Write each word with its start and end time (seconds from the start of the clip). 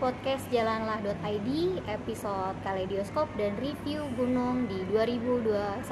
podcast 0.00 0.48
jalanlah.id 0.48 1.48
episode 1.84 2.56
kaleidoskop 2.64 3.28
dan 3.36 3.52
review 3.60 4.00
gunung 4.16 4.64
di 4.64 4.80
2021. 4.88 5.84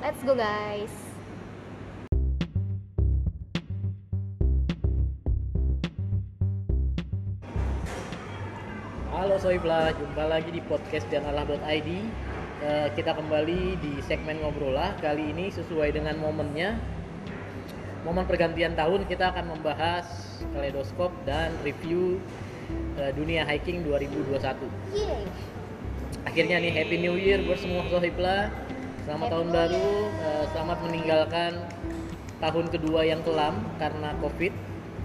Let's 0.00 0.24
go 0.24 0.32
guys. 0.32 0.88
Halo 9.12 9.36
Soibla, 9.36 9.92
jumpa 9.92 10.24
lagi 10.24 10.48
di 10.56 10.64
podcast 10.64 11.04
jalanlah.id. 11.12 11.90
Eh, 12.64 12.88
kita 12.96 13.12
kembali 13.12 13.76
di 13.76 13.92
segmen 14.08 14.40
ngobrol 14.40 14.72
lah. 14.72 14.96
Kali 15.04 15.36
ini 15.36 15.52
sesuai 15.52 15.92
dengan 15.92 16.16
momennya, 16.16 16.80
momen 18.08 18.24
pergantian 18.24 18.72
tahun 18.72 19.04
kita 19.04 19.36
akan 19.36 19.52
membahas 19.52 20.08
kaleidoskop 20.56 21.12
dan 21.28 21.52
review 21.60 22.16
eh, 23.00 23.12
dunia 23.16 23.42
hiking 23.46 23.82
2021. 23.86 24.66
Yeay. 24.94 25.24
Akhirnya 26.28 26.56
nih 26.60 26.72
Happy 26.74 26.96
New 27.00 27.16
Year 27.16 27.40
buat 27.46 27.58
semua 27.58 27.86
Sohibla. 27.88 28.52
Selamat 29.08 29.32
Happy 29.32 29.34
tahun 29.34 29.48
New 29.48 29.56
baru, 29.56 29.88
eh, 30.20 30.44
selamat 30.52 30.78
meninggalkan 30.84 31.52
tahun 32.40 32.66
kedua 32.72 33.00
yang 33.08 33.20
kelam 33.24 33.54
karena 33.80 34.12
Covid. 34.20 34.52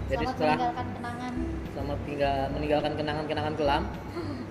Jadi 0.06 0.22
Selamat 0.22 0.36
setelah 0.38 0.56
meninggalkan 0.56 0.86
kenangan. 0.94 1.32
selamat 1.74 1.98
tinggal 2.06 2.36
meninggalkan 2.54 2.92
kenangan-kenangan 2.94 3.54
kelam. 3.58 3.82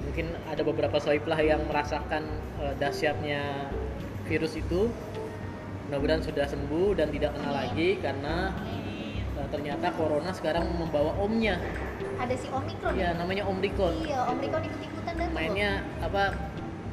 Mungkin 0.06 0.28
ada 0.48 0.62
beberapa 0.64 0.98
sohiblah 1.00 1.40
yang 1.40 1.62
merasakan 1.70 2.24
eh, 2.60 2.74
dahsyatnya 2.82 3.72
virus 4.26 4.58
itu. 4.58 4.90
Mudah-mudahan 5.86 6.26
sudah 6.26 6.50
sembuh 6.50 6.98
dan 6.98 7.14
tidak 7.14 7.38
kena 7.38 7.46
Amin. 7.46 7.58
lagi 7.62 7.90
karena 8.02 8.36
ternyata 9.56 9.88
corona 9.96 10.32
sekarang 10.36 10.68
membawa 10.76 11.16
omnya. 11.16 11.56
Ada 12.20 12.36
si 12.36 12.48
Omikron. 12.52 12.94
Ya 13.00 13.16
namanya 13.16 13.48
Omikron. 13.48 14.04
Iya, 14.04 14.28
Omikron 14.36 14.64
ikut-ikutan 14.68 15.14
dan 15.16 15.28
Mainnya 15.32 15.72
apa? 16.04 16.36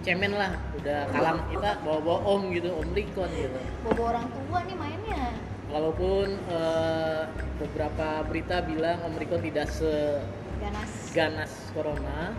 Cemen 0.02 0.34
lah, 0.34 0.58
udah 0.82 1.06
kalam 1.14 1.46
kita 1.46 1.78
bawa-bawa 1.86 2.18
om 2.26 2.50
gitu, 2.50 2.74
Omikron 2.74 3.30
gitu. 3.38 3.58
Bobo 3.86 4.02
orang 4.10 4.26
tua 4.30 4.58
nih 4.66 4.74
mainnya. 4.74 5.30
Walaupun 5.70 6.26
eh, 6.50 7.22
beberapa 7.62 8.26
berita 8.26 8.66
bilang 8.66 8.98
Omikron 9.06 9.42
tidak 9.46 9.70
seganas 9.70 10.90
Ganas. 11.14 11.52
corona, 11.70 12.34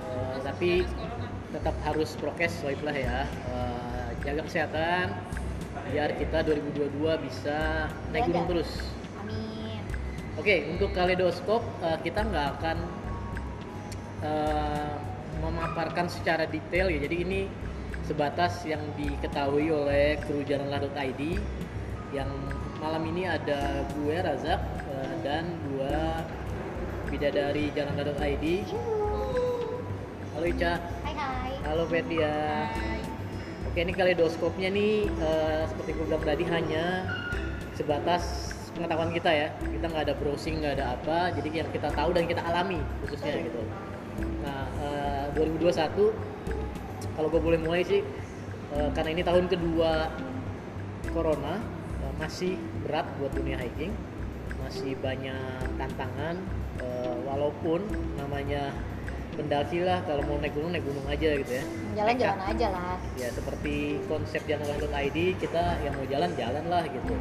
eh, 0.00 0.36
tapi 0.44 0.88
tetap 1.52 1.76
harus 1.84 2.16
prokes 2.16 2.56
swipe 2.64 2.84
lah 2.84 2.96
ya. 2.96 3.20
Eh, 3.28 4.08
jaga 4.24 4.40
kesehatan 4.48 5.12
biar 5.92 6.10
kita 6.18 6.42
2022 6.42 7.20
bisa 7.20 7.86
naik 8.10 8.32
gunung 8.32 8.48
terus. 8.48 8.95
Oke, 10.36 10.68
untuk 10.68 10.92
kaleidoskop 10.92 11.64
eh, 11.80 11.98
kita 12.04 12.20
nggak 12.28 12.46
akan 12.60 12.76
eh, 14.20 14.94
memaparkan 15.40 16.12
secara 16.12 16.44
detail 16.44 16.92
ya. 16.92 17.00
Jadi 17.08 17.16
ini 17.24 17.40
sebatas 18.04 18.60
yang 18.68 18.84
diketahui 19.00 19.72
oleh 19.72 20.20
kru 20.28 20.44
jalanlah.id 20.44 21.40
yang 22.14 22.28
malam 22.78 23.02
ini 23.08 23.24
ada 23.24 23.88
gue 23.96 24.12
Razak 24.12 24.60
eh, 24.92 25.14
dan 25.24 25.48
dua 25.72 26.20
bidadari 27.08 27.72
jalanlah.id. 27.72 28.44
Halo 30.36 30.46
Ica, 30.52 30.76
Hai 31.00 31.16
hai. 31.16 31.52
halo 31.64 31.88
Fetia. 31.88 32.68
Oke, 33.72 33.80
ini 33.80 33.92
kaleidoskopnya 33.96 34.68
nih 34.68 35.08
eh, 35.08 35.62
seperti 35.64 35.96
gue 35.96 36.04
bilang 36.12 36.20
tadi 36.28 36.44
hanya 36.44 37.08
sebatas 37.72 38.45
pengetahuan 38.76 39.10
kita 39.10 39.30
ya. 39.32 39.48
Kita 39.56 39.86
nggak 39.88 40.04
ada 40.06 40.14
browsing, 40.20 40.60
nggak 40.60 40.74
ada 40.76 40.86
apa. 41.00 41.32
Jadi 41.32 41.48
yang 41.64 41.68
kita 41.72 41.88
tahu 41.96 42.12
dan 42.12 42.28
kita 42.28 42.44
alami 42.44 42.78
khususnya 43.00 43.40
gitu. 43.40 43.60
Nah, 44.44 44.68
eh, 44.84 45.24
2021 45.32 46.12
kalau 47.16 47.28
gue 47.32 47.40
boleh 47.40 47.58
mulai 47.60 47.82
sih 47.82 48.04
eh, 48.76 48.88
karena 48.92 49.10
ini 49.16 49.22
tahun 49.24 49.48
kedua 49.48 50.12
corona 51.10 51.56
eh, 52.04 52.12
masih 52.20 52.60
berat 52.84 53.08
buat 53.16 53.32
dunia 53.32 53.56
hiking. 53.56 53.96
Masih 54.60 54.92
banyak 55.00 55.72
tantangan 55.80 56.36
eh, 56.84 57.16
walaupun 57.24 57.80
namanya 58.20 58.76
pendaki 59.36 59.84
lah 59.84 60.00
kalau 60.08 60.24
mau 60.24 60.40
naik 60.40 60.56
gunung 60.56 60.72
naik 60.72 60.84
gunung 60.88 61.04
aja 61.12 61.28
gitu 61.36 61.52
ya 61.60 61.64
Jalan-jalan 61.92 62.40
aja 62.40 62.66
lah. 62.72 62.96
ya 63.20 63.28
seperti 63.28 64.00
konsep 64.08 64.40
jalanlah.id 64.48 65.18
kita 65.36 65.76
yang 65.84 65.92
mau 65.92 66.06
jalan 66.08 66.30
jalan 66.34 66.64
lah 66.72 66.82
gitu 66.88 67.14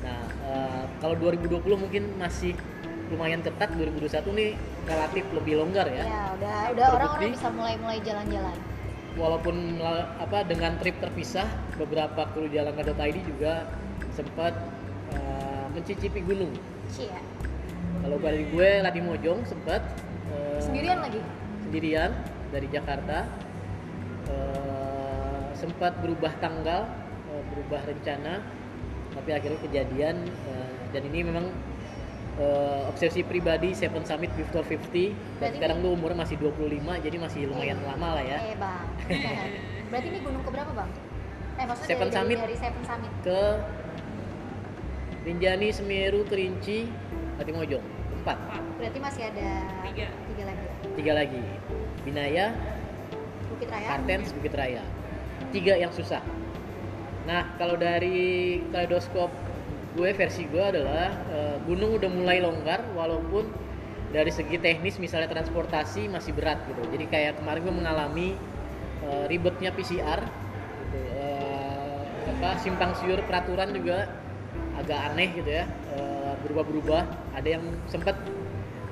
nah 0.00 0.24
eh, 0.44 0.84
kalau 0.98 1.14
2020 1.16 1.60
mungkin 1.78 2.02
masih 2.14 2.52
lumayan 3.06 3.40
ketat 3.40 3.68
2021 3.70 4.32
nih 4.32 4.50
relatif 4.84 5.24
lebih 5.30 5.60
longgar 5.60 5.86
ya 5.86 6.04
Ya, 6.04 6.22
udah 6.34 6.56
udah 6.72 6.86
orang-orang 6.94 7.32
bisa 7.32 7.48
mulai-mulai 7.50 7.98
jalan-jalan. 8.00 8.56
walaupun 9.14 9.78
apa 10.18 10.42
dengan 10.42 10.74
trip 10.76 10.98
terpisah 10.98 11.46
beberapa 11.76 12.26
kru 12.30 12.48
jalanlah.id 12.48 12.96
juga 13.22 13.68
sempat 14.10 14.52
eh, 15.10 15.66
mencicipi 15.70 16.18
gunung 16.20 16.50
Cia. 16.88 17.20
kalau 18.00 18.18
dari 18.18 18.42
gue 18.44 18.68
Ladi 18.80 19.00
Mojong 19.00 19.44
sempat 19.44 19.80
eh, 20.28 20.58
Sendirian 20.58 20.98
lagi. 20.98 21.20
sendirian 21.62 22.10
dari 22.50 22.66
Jakarta 22.68 23.26
Eh, 24.24 25.24
sempat 25.54 26.00
berubah 26.00 26.32
tanggal 26.40 26.88
eh, 27.28 27.42
berubah 27.46 27.84
rencana 27.84 28.40
tapi 29.14 29.30
akhirnya 29.30 29.60
kejadian 29.60 30.16
eh, 30.26 30.68
dan 30.90 31.02
ini 31.04 31.18
memang 31.22 31.46
eh, 32.36 32.82
obsesi 32.84 33.22
pribadi 33.22 33.72
Seven 33.72 34.02
Summit 34.02 34.30
Before 34.32 34.62
50 34.62 34.74
dan 34.74 35.14
Berarti 35.40 35.56
sekarang 35.56 35.76
lu 35.80 35.94
umurnya 35.94 36.18
masih 36.20 36.36
25 36.36 36.58
jadi 37.00 37.16
masih 37.16 37.40
lumayan 37.46 37.78
Eh. 37.78 37.86
lama 37.86 38.08
lah 38.12 38.24
ya 38.24 38.38
Eh, 38.44 38.56
Bang. 38.56 38.86
Berarti 39.90 40.06
ini 40.08 40.18
gunung 40.20 40.42
keberapa, 40.42 40.70
Bang? 40.72 40.90
Eh, 41.54 41.64
maksudnya 41.64 41.88
Seven 41.88 42.08
dari, 42.08 42.16
Summit. 42.16 42.36
dari, 42.36 42.44
dari 42.44 42.56
Seven 42.58 42.82
Summit. 42.82 43.10
ke 43.22 43.40
Rinjani 45.24 45.68
Semeru 45.70 46.20
Kerinci 46.26 46.84
Latimojong 47.36 47.84
empat 48.16 48.36
Berarti 48.76 48.98
masih 48.98 49.22
ada 49.24 49.48
tiga, 49.84 50.06
tiga 50.28 50.42
lagi. 50.44 50.64
tiga 50.94 51.12
lagi 51.14 51.42
Binaya 52.02 52.46
Bukit 53.48 53.68
Raya. 53.70 53.88
Kartens 53.88 54.28
Bukit 54.32 54.52
Raya 54.52 54.82
tiga 55.50 55.74
yang 55.74 55.90
susah 55.90 56.20
nah 57.24 57.56
kalau 57.56 57.80
dari 57.80 58.60
kaleidoskop 58.68 59.32
gue 59.94 60.10
versi 60.12 60.44
gue 60.50 60.60
adalah 60.60 61.14
eh, 61.30 61.56
gunung 61.64 61.96
udah 61.96 62.10
mulai 62.10 62.42
longgar 62.42 62.82
walaupun 62.92 63.48
dari 64.10 64.30
segi 64.30 64.58
teknis 64.60 64.98
misalnya 65.00 65.30
transportasi 65.30 66.06
masih 66.10 66.34
berat 66.36 66.60
gitu 66.68 66.82
jadi 66.92 67.04
kayak 67.08 67.32
kemarin 67.40 67.60
gue 67.64 67.74
mengalami 67.74 68.28
eh, 69.06 69.24
ribetnya 69.30 69.70
PCR 69.72 70.20
gitu. 70.20 70.98
Eh, 71.16 72.02
apa 72.34 72.58
simpang 72.60 72.92
siur 72.98 73.22
peraturan 73.24 73.72
juga 73.72 74.10
agak 74.74 74.98
aneh 75.14 75.30
gitu 75.38 75.48
ya 75.48 75.64
berubah-berubah 76.44 77.02
ada 77.32 77.48
yang 77.48 77.64
sempat 77.88 78.18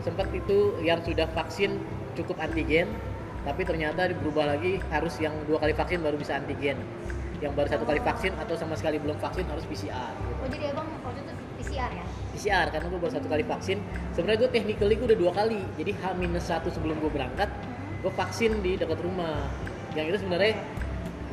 sempat 0.00 0.31
itu 0.32 0.78
yang 0.81 1.04
sudah 1.04 1.28
vaksin 1.37 1.76
cukup 2.16 2.38
antigen 2.41 2.88
tapi 3.43 3.66
ternyata 3.66 4.09
berubah 4.22 4.56
lagi 4.56 4.78
harus 4.88 5.19
yang 5.19 5.34
dua 5.50 5.59
kali 5.59 5.75
vaksin 5.75 6.00
baru 6.00 6.16
bisa 6.16 6.38
antigen 6.38 6.78
yang 7.42 7.53
baru 7.58 7.69
satu 7.75 7.82
kali 7.82 7.98
vaksin 7.98 8.32
atau 8.38 8.54
sama 8.54 8.78
sekali 8.78 9.03
belum 9.03 9.19
vaksin 9.19 9.42
harus 9.50 9.66
PCR 9.66 10.14
gitu. 10.14 10.32
Oh, 10.38 10.48
jadi 10.48 10.64
Abang 10.70 10.86
waktu 11.03 11.20
itu 11.26 11.32
PCR 11.58 11.91
ya? 11.91 12.04
PCR 12.38 12.66
karena 12.70 12.86
gue 12.86 13.00
baru 13.03 13.12
satu 13.19 13.26
kali 13.26 13.42
vaksin. 13.42 13.78
Sebenarnya 14.14 14.47
gue 14.47 14.50
technically 14.54 14.94
gue 14.94 15.06
udah 15.10 15.19
dua 15.19 15.32
kali. 15.34 15.60
Jadi 15.75 15.91
H-1 15.98 16.62
sebelum 16.70 16.97
gue 17.02 17.10
berangkat 17.10 17.50
gue 18.06 18.12
vaksin 18.14 18.62
di 18.62 18.78
dekat 18.78 19.02
rumah. 19.02 19.42
Yang 19.98 20.06
itu 20.06 20.19
sebenarnya 20.22 20.54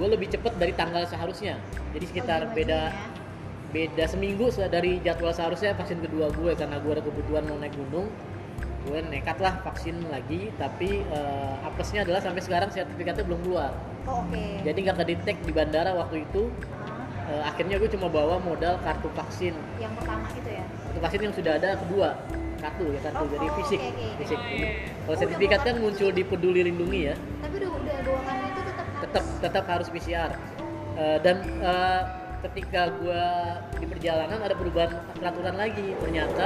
gue 0.02 0.08
lebih 0.10 0.28
cepet 0.34 0.54
dari 0.58 0.74
tanggal 0.74 1.06
seharusnya. 1.06 1.62
Jadi 1.94 2.06
sekitar 2.10 2.42
Oh, 2.42 2.54
beda 2.58 2.90
gimana 2.90 3.18
beda 3.70 4.10
seminggu 4.10 4.50
se- 4.50 4.66
dari 4.66 4.98
jadwal 5.06 5.30
seharusnya 5.30 5.78
vaksin 5.78 6.02
kedua 6.02 6.34
gue 6.34 6.58
karena 6.58 6.82
gue 6.82 6.90
ada 6.90 7.06
kebutuhan 7.06 7.46
mau 7.46 7.62
naik 7.62 7.78
gunung 7.78 8.10
gue 8.90 8.98
nekat 9.14 9.38
lah 9.38 9.62
vaksin 9.62 9.94
lagi. 10.10 10.50
Tapi 10.58 11.06
eh, 11.06 11.56
apesnya 11.62 12.02
adalah 12.02 12.18
sampai 12.18 12.42
sekarang 12.42 12.74
sertifikatnya 12.74 13.22
belum 13.30 13.46
keluar 13.46 13.70
Oh, 14.10 14.26
oke. 14.26 14.44
jadi 14.66 14.78
nggak 14.82 14.98
kedetek 15.06 15.38
di 15.46 15.52
bandara 15.54 15.94
waktu 15.94 16.26
itu. 16.26 16.50
Ah, 16.82 16.98
Eh, 17.30 17.44
akhirnya 17.46 17.78
gue 17.78 17.86
cuma 17.94 18.10
bawa 18.10 18.42
modal 18.42 18.82
kartu 18.82 19.06
vaksin. 19.14 19.54
Yang 19.78 19.94
pertama 20.02 20.26
itu 20.34 20.50
ya? 20.50 20.66
kartu 20.66 21.00
vaksin 21.06 21.20
yang 21.30 21.36
sudah 21.38 21.54
ada 21.62 21.70
kedua. 21.78 22.10
Kartu 22.58 22.86
ya 22.90 23.00
kartu. 23.06 23.22
Oh, 23.22 23.30
jadi 23.30 23.46
oh, 23.46 23.54
fisik. 23.62 23.80
oke, 23.80 23.94
oke. 23.94 24.08
fisik. 24.18 24.40
Oh, 24.42 24.50
kalau 24.50 25.14
udah 25.14 25.20
sertifikat 25.22 25.60
kan 25.62 25.76
muncul 25.78 26.10
di 26.10 26.24
peduli 26.26 26.66
lindungi 26.66 27.00
ya. 27.06 27.16
Tapi 27.46 27.54
udah 27.62 27.70
udah 27.70 27.98
dua 28.02 28.20
kali 28.26 28.46
itu 28.50 28.62
tetap 28.66 28.82
harus. 28.82 29.02
tetap 29.06 29.24
tetap 29.46 29.66
harus 29.70 29.88
PCR 29.94 30.32
Eh, 31.00 31.18
dan 31.24 31.38
eh, 31.64 32.02
ketika 32.50 32.82
gue 32.98 33.24
di 33.78 33.86
perjalanan 33.88 34.40
ada 34.42 34.56
perubahan 34.58 34.92
peraturan 35.14 35.54
lagi. 35.54 35.88
Ternyata 36.02 36.46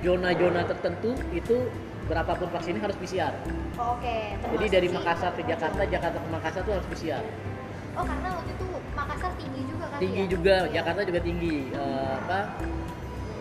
zona-zona 0.00 0.64
tertentu 0.64 1.12
itu 1.30 1.56
berapapun 2.06 2.48
vaksinnya 2.50 2.82
harus 2.82 2.96
PCR 2.96 3.34
Oh, 3.76 3.92
oke. 3.92 4.16
jadi 4.32 4.40
Termasuk 4.40 4.72
dari. 4.72 4.88
Makassar 4.88 5.30
ke 5.36 5.42
Jakarta 5.44 5.82
Jakarta 5.84 6.16
ke 6.16 6.28
Makassar 6.32 6.62
tuh 6.64 6.72
harus 6.78 6.86
PCR 6.88 7.24
Oh, 7.96 8.04
karena 8.04 8.28
waktu 8.28 8.50
itu 8.52 8.66
Makassar 8.92 9.32
tinggi 9.36 9.60
juga 9.68 9.84
kali 9.88 10.00
tinggi 10.04 10.22
ya? 10.22 10.28
juga 10.28 10.54
Iya. 10.56 10.72
Jakarta 10.80 11.00
juga 11.04 11.20
tinggi. 11.24 11.56
Eh, 11.72 12.12
apa? 12.16 12.38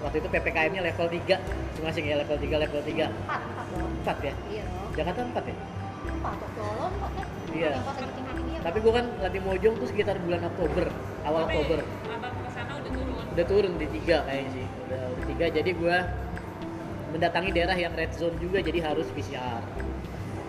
Waktu 0.03 0.17
itu 0.21 0.27
ppkm-nya 0.29 0.81
level 0.85 1.07
3 1.09 1.35
masing-masing 1.41 2.03
ya 2.07 2.15
level 2.21 2.37
3 2.37 2.63
level 2.63 2.81
3 2.83 3.07
empat 3.09 3.41
empat 3.41 3.65
dong. 3.73 3.91
4 4.05 4.17
ya? 4.21 4.33
Iya 4.47 4.63
dong. 4.67 4.89
Jakarta 4.95 5.19
4 5.27 5.43
ya? 5.51 5.55
Empat 6.05 6.33
tuh 6.39 6.49
Lolo 6.55 6.85
empat 6.93 7.11
kan? 7.15 7.27
Iya. 7.55 7.71
tinggi 8.15 8.53
tapi 8.65 8.77
gua 8.81 8.93
kan 8.97 9.05
latih 9.21 9.41
mojong 9.45 9.75
tuh 9.77 9.87
sekitar 9.93 10.17
bulan 10.25 10.41
Oktober 10.41 10.89
awal 11.21 11.45
Oktober. 11.45 11.79
abang 11.85 12.33
ke 12.33 12.49
sana 12.49 12.71
udah 12.81 12.91
turun? 12.97 13.25
Udah 13.35 13.45
turun 13.45 13.73
di 13.77 13.87
tiga 13.93 14.17
kayaknya 14.25 14.49
sih. 14.57 14.65
Udah, 14.89 15.01
udah 15.05 15.25
tiga. 15.29 15.45
Jadi 15.53 15.71
gua 15.77 15.97
mendatangi 17.15 17.55
daerah 17.55 17.79
yang 17.79 17.95
red 17.95 18.11
zone 18.11 18.35
juga 18.43 18.59
jadi 18.59 18.83
harus 18.83 19.07
PCR 19.15 19.63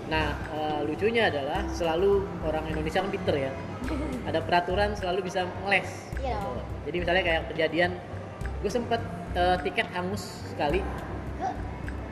nah 0.07 0.39
eh, 0.55 0.81
lucunya 0.87 1.31
adalah 1.31 1.67
selalu 1.71 2.27
orang 2.47 2.71
Indonesia 2.71 3.03
kan 3.03 3.11
pinter 3.11 3.35
ya. 3.35 3.51
Ada 4.31 4.39
peraturan 4.39 4.95
selalu 4.95 5.27
bisa 5.27 5.47
ngeles. 5.67 5.91
Iya. 6.23 6.39
Dong. 6.39 6.63
jadi 6.87 6.97
misalnya 7.03 7.23
kayak 7.27 7.43
kejadian 7.51 7.91
gue 8.63 8.71
sempet 8.71 9.03
eh, 9.35 9.59
tiket 9.67 9.91
hangus 9.91 10.47
sekali. 10.55 10.79
Heh, 11.43 11.55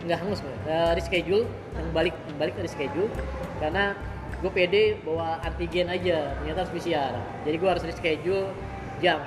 nggak 0.04 0.18
hangus 0.20 0.44
gue 0.44 0.52
uh, 0.68 0.92
reschedule 0.92 1.48
yang 1.48 1.88
balik 1.94 2.14
yang 2.26 2.36
balik 2.42 2.54
ke 2.58 2.66
reschedule. 2.66 3.08
Karena 3.62 3.94
gue 4.42 4.50
pede 4.50 4.98
bawa 5.06 5.40
antigen 5.40 5.88
aja 5.88 6.34
ternyata 6.36 6.66
harus 6.66 6.72
PCR 6.74 7.14
jadi 7.48 7.56
gue 7.56 7.68
harus 7.70 7.84
reschedule 7.86 8.50
jam. 8.98 9.22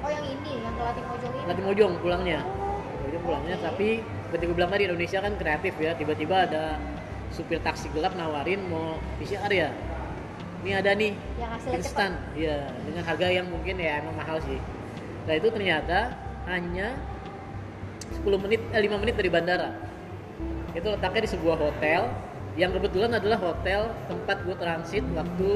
Oh 0.00 0.10
yang 0.10 0.24
ini 0.24 0.64
yang 0.64 0.74
kelatih 0.80 1.04
mojong 1.06 1.32
ini? 1.36 1.44
Nanti 1.44 1.60
mojong 1.62 1.92
pulangnya. 2.00 2.40
Oh, 2.42 2.80
mojong 3.04 3.22
pulangnya 3.22 3.56
Oke. 3.60 3.64
tapi 3.68 3.88
seperti 4.26 4.42
gue 4.50 4.56
bilang 4.58 4.70
tadi 4.74 4.90
Indonesia 4.90 5.18
kan 5.22 5.32
kreatif 5.38 5.74
ya. 5.78 5.94
Tiba-tiba 5.94 6.50
ada 6.50 6.82
supir 7.30 7.62
taksi 7.62 7.86
gelap 7.94 8.18
nawarin 8.18 8.58
mau 8.66 8.98
PCR 9.22 9.50
ya? 9.54 9.70
Ini 10.66 10.82
ada 10.82 10.90
nih 10.98 11.14
yang 11.38 11.52
instan. 11.78 12.18
Iya 12.34 12.66
dengan 12.82 13.06
harga 13.06 13.26
yang 13.30 13.46
mungkin 13.46 13.78
ya 13.78 14.02
emang 14.02 14.18
mahal 14.18 14.42
sih. 14.42 14.58
Nah 15.30 15.34
itu 15.38 15.46
ternyata 15.54 16.10
hanya 16.50 16.98
10 18.18 18.26
menit 18.42 18.60
eh 18.74 18.82
5 18.82 18.98
menit 18.98 19.14
dari 19.14 19.30
bandara. 19.30 19.70
Itu 20.74 20.90
letaknya 20.90 21.22
di 21.22 21.30
sebuah 21.30 21.56
hotel 21.62 22.10
yang 22.58 22.74
kebetulan 22.74 23.14
adalah 23.14 23.38
hotel 23.38 23.94
tempat 24.10 24.42
gue 24.42 24.56
transit 24.58 25.04
waktu 25.14 25.48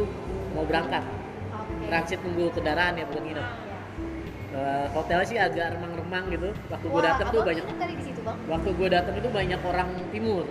mau 0.54 0.62
berangkat. 0.62 1.02
Oke. 1.02 1.90
Transit 1.90 2.22
nunggu 2.22 2.54
kendaraan 2.54 3.02
ya 3.02 3.04
bukan 3.10 3.24
nginep 3.26 3.69
Eh, 4.50 4.86
hotelnya 4.90 5.26
sih 5.26 5.38
agak 5.38 5.78
remang-remang 5.78 6.26
gitu. 6.34 6.50
Waktu 6.66 6.86
gue 6.90 7.02
datang 7.06 7.26
tuh 7.30 7.42
banyak 7.46 7.64
situ 8.02 8.20
bang. 8.26 8.36
waktu 8.50 8.70
gue 8.74 8.88
datang 8.90 9.14
itu 9.14 9.28
banyak 9.30 9.60
orang 9.62 9.88
timur. 10.10 10.44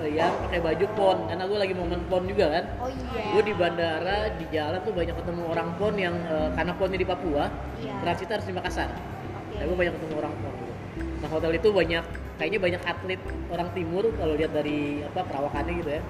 Eh, 0.00 0.16
yang 0.16 0.32
pakai 0.48 0.60
baju 0.64 0.86
pon 0.96 1.18
karena 1.28 1.44
gue 1.44 1.58
lagi 1.60 1.74
momen 1.76 2.00
pon 2.08 2.24
juga 2.24 2.46
kan. 2.48 2.64
Oh 2.80 2.88
iya. 2.88 3.36
Gue 3.36 3.42
di 3.44 3.52
bandara 3.52 4.32
di 4.40 4.44
jalan 4.48 4.80
tuh 4.80 4.96
banyak 4.96 5.12
ketemu 5.12 5.42
orang 5.52 5.68
pon 5.76 5.94
yang 6.00 6.16
eh, 6.16 6.48
karena 6.56 6.72
ponnya 6.80 6.96
di 6.96 7.04
Papua 7.04 7.44
iya. 7.84 7.92
transit 8.00 8.28
harus 8.32 8.46
di 8.48 8.54
Makassar. 8.56 8.88
Oke. 8.88 9.56
Nah, 9.60 9.64
gue 9.68 9.76
banyak 9.76 9.94
ketemu 10.00 10.14
orang 10.16 10.34
pon. 10.40 10.52
Gitu. 10.56 10.72
nah 11.20 11.28
hotel 11.28 11.52
itu 11.52 11.68
banyak 11.68 12.04
kayaknya 12.40 12.60
banyak 12.64 12.82
atlet 12.88 13.20
orang 13.52 13.68
timur 13.76 14.08
kalau 14.16 14.32
lihat 14.32 14.56
dari 14.56 15.04
apa 15.04 15.20
perawakannya 15.28 15.72
gitu 15.84 15.90
ya. 15.92 16.02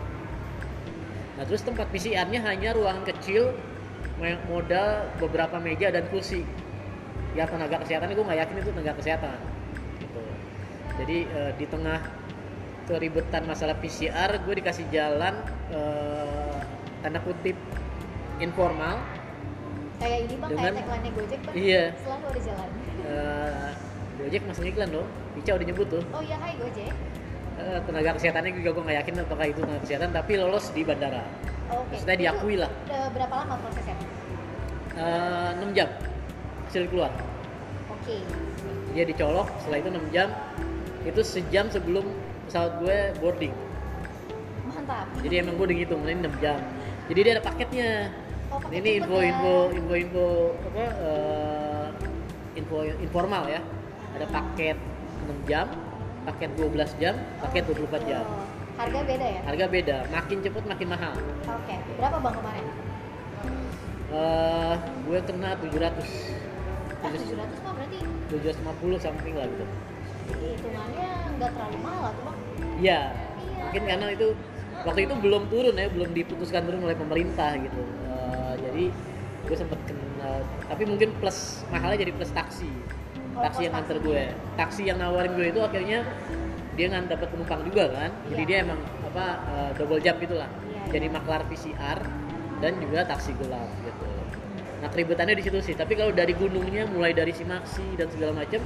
Nah 1.35 1.43
terus 1.43 1.67
tempat 1.67 1.91
PCR-nya 1.91 2.39
hanya 2.47 2.71
ruangan 2.79 3.03
kecil 3.03 3.51
modal 4.47 5.09
beberapa 5.19 5.57
meja 5.59 5.91
dan 5.91 6.07
kursi 6.13 6.47
ya 7.31 7.45
tenaga 7.47 7.77
kesehatan 7.81 8.11
gue 8.11 8.25
nggak 8.25 8.41
yakin 8.43 8.55
itu 8.59 8.71
tenaga 8.71 8.93
kesehatan. 8.99 9.39
Gitu. 10.01 10.21
jadi 10.99 11.17
eh, 11.29 11.53
di 11.55 11.67
tengah 11.67 12.01
keribetan 12.85 13.47
masalah 13.47 13.79
PCR 13.79 14.31
gue 14.37 14.55
dikasih 14.57 14.87
jalan 14.91 15.35
eh, 15.71 16.59
tanda 17.01 17.21
kutip 17.23 17.55
informal. 18.39 18.99
Kayak 20.01 20.19
ini 20.27 20.35
bang 20.35 20.51
Dengan- 20.51 20.75
kayak 20.75 20.87
tagline 20.89 21.11
Gojek 21.13 21.41
bang. 21.45 21.55
Iya. 21.55 21.85
selalu 21.99 22.25
ada 22.27 22.41
jalan. 22.43 22.69
Eh, 23.01 23.71
Gojek 24.19 24.43
masuk 24.45 24.65
iklan 24.67 24.89
dong 24.91 25.09
Ica 25.37 25.51
udah 25.55 25.67
nyebut 25.67 25.87
tuh. 25.89 26.03
Oh 26.11 26.23
iya 26.25 26.37
hai 26.39 26.55
Gojek. 26.57 26.93
Tenaga 27.61 28.17
kesehatannya 28.17 28.57
juga 28.57 28.73
gue 28.73 28.83
nggak 28.89 28.99
yakin 29.05 29.15
apakah 29.21 29.45
itu 29.45 29.61
tenaga 29.61 29.81
kesehatan 29.85 30.11
tapi 30.11 30.33
lolos 30.41 30.73
di 30.73 30.81
bandara. 30.81 31.21
Oke. 31.71 31.93
Maksudnya 31.93 32.17
Itu 32.17 32.23
diakui 32.25 32.57
lah. 32.57 32.71
berapa 32.89 33.35
lama 33.37 33.55
prosesnya 33.61 33.95
Eh, 34.91 35.51
6 35.61 35.71
jam 35.71 35.87
hasil 36.71 36.87
keluar. 36.87 37.11
Oke. 37.91 38.23
Dia 38.95 39.03
dicolok 39.03 39.51
setelah 39.59 39.83
itu 39.83 39.91
6 39.91 40.15
jam. 40.15 40.29
Itu 41.03 41.21
sejam 41.27 41.67
sebelum 41.67 42.07
pesawat 42.47 42.79
gue 42.79 42.97
boarding. 43.19 43.55
Mantap. 44.71 45.11
Jadi 45.19 45.35
emang 45.43 45.59
gue 45.59 45.67
udah 45.67 45.77
ngitung 45.83 46.07
ini 46.07 46.23
6 46.23 46.39
jam. 46.39 46.63
Jadi 47.11 47.19
dia 47.27 47.33
ada 47.35 47.43
paketnya. 47.43 48.15
Oh, 48.55 48.63
pakai 48.63 48.83
ini 48.83 49.03
info 49.03 49.19
ya. 49.19 49.31
info 49.35 49.55
info 49.75 49.95
info 49.99 50.27
apa 50.71 50.85
eh, 50.87 51.87
info 52.55 52.77
informal 53.03 53.51
ya. 53.51 53.61
Ada 54.15 54.27
paket 54.31 54.79
6 55.27 55.51
jam 55.51 55.67
paket 56.23 56.51
12 56.55 57.03
jam 57.03 57.15
paket 57.43 57.67
24 57.67 58.07
jam. 58.07 58.23
Oh, 58.23 58.47
harga 58.79 59.01
beda 59.03 59.27
ya? 59.27 59.41
Harga 59.43 59.67
beda 59.67 59.97
makin 60.15 60.39
cepet 60.39 60.65
makin 60.71 60.87
mahal. 60.87 61.15
Oke 61.51 61.75
berapa 61.99 62.17
bang 62.23 62.35
kemarin? 62.39 62.65
Eh 64.11 64.75
gue 65.07 65.19
kena 65.27 65.51
700 65.59 66.50
700 67.01 67.37
mah 67.65 67.73
berarti 67.75 67.99
750 68.31 69.05
something 69.05 69.35
lah 69.35 69.47
gitu. 69.49 69.65
Hitungannya 70.31 71.09
nggak 71.39 71.51
terlalu 71.57 71.79
mahal 71.81 72.11
tuh 72.13 72.23
bang. 72.25 72.39
Iya 72.81 73.01
Iya. 73.01 73.01
mungkin 73.61 73.83
karena 73.87 74.07
itu 74.13 74.29
waktu 74.81 75.01
itu 75.05 75.15
belum 75.17 75.43
turun 75.49 75.75
ya 75.77 75.87
belum 75.89 76.11
diputuskan 76.13 76.63
turun 76.65 76.81
oleh 76.85 76.97
pemerintah 76.97 77.51
gitu. 77.57 77.83
Eh, 78.07 78.55
jadi 78.61 78.85
gue 79.49 79.57
sempet 79.57 79.79
kena 79.89 80.45
tapi 80.69 80.83
mungkin 80.87 81.09
plus 81.19 81.65
mahalnya 81.69 81.99
jadi 82.01 82.13
plus 82.15 82.31
taksi. 82.31 82.69
Oh, 83.37 83.43
taksi 83.43 83.67
yang 83.67 83.75
nganter 83.79 83.99
gue. 84.01 84.23
Taksi 84.57 84.83
yang 84.85 84.99
nawarin 85.01 85.33
gue 85.35 85.47
itu 85.49 85.61
akhirnya 85.61 86.05
dia 86.77 86.87
ngan 86.89 87.09
dapat 87.09 87.29
penumpang 87.33 87.61
juga 87.67 87.85
kan. 87.91 88.11
Jadi 88.29 88.43
Iya. 88.45 88.49
dia 88.49 88.59
emang 88.65 88.81
apa 89.05 89.25
eh, 89.49 89.71
double 89.81 90.01
jump 90.01 90.19
gitulah. 90.21 90.51
Iya, 90.69 90.81
jadi 90.93 91.07
iya. 91.09 91.15
maklar 91.17 91.41
PCR 91.49 91.99
dan 92.61 92.73
juga 92.77 93.01
taksi 93.09 93.33
gelap 93.41 93.69
nah 94.81 94.89
keribetannya 94.89 95.37
di 95.37 95.45
situ 95.45 95.59
sih. 95.61 95.75
Tapi 95.77 95.93
kalau 95.95 96.13
dari 96.13 96.33
gunungnya 96.33 96.89
mulai 96.89 97.13
dari 97.13 97.31
Simaksi 97.37 97.85
dan 98.01 98.09
segala 98.09 98.45
macam 98.45 98.61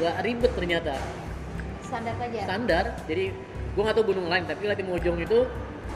nggak 0.00 0.16
ribet 0.24 0.52
ternyata. 0.56 0.96
Standar 1.84 2.14
saja 2.16 2.38
standar. 2.48 2.84
Jadi 3.04 3.24
gue 3.70 3.82
nggak 3.84 3.96
tahu 3.96 4.06
gunung 4.16 4.26
lain 4.26 4.44
tapi 4.48 4.66
Lati 4.66 4.82
Mojong 4.82 5.20
itu 5.22 5.46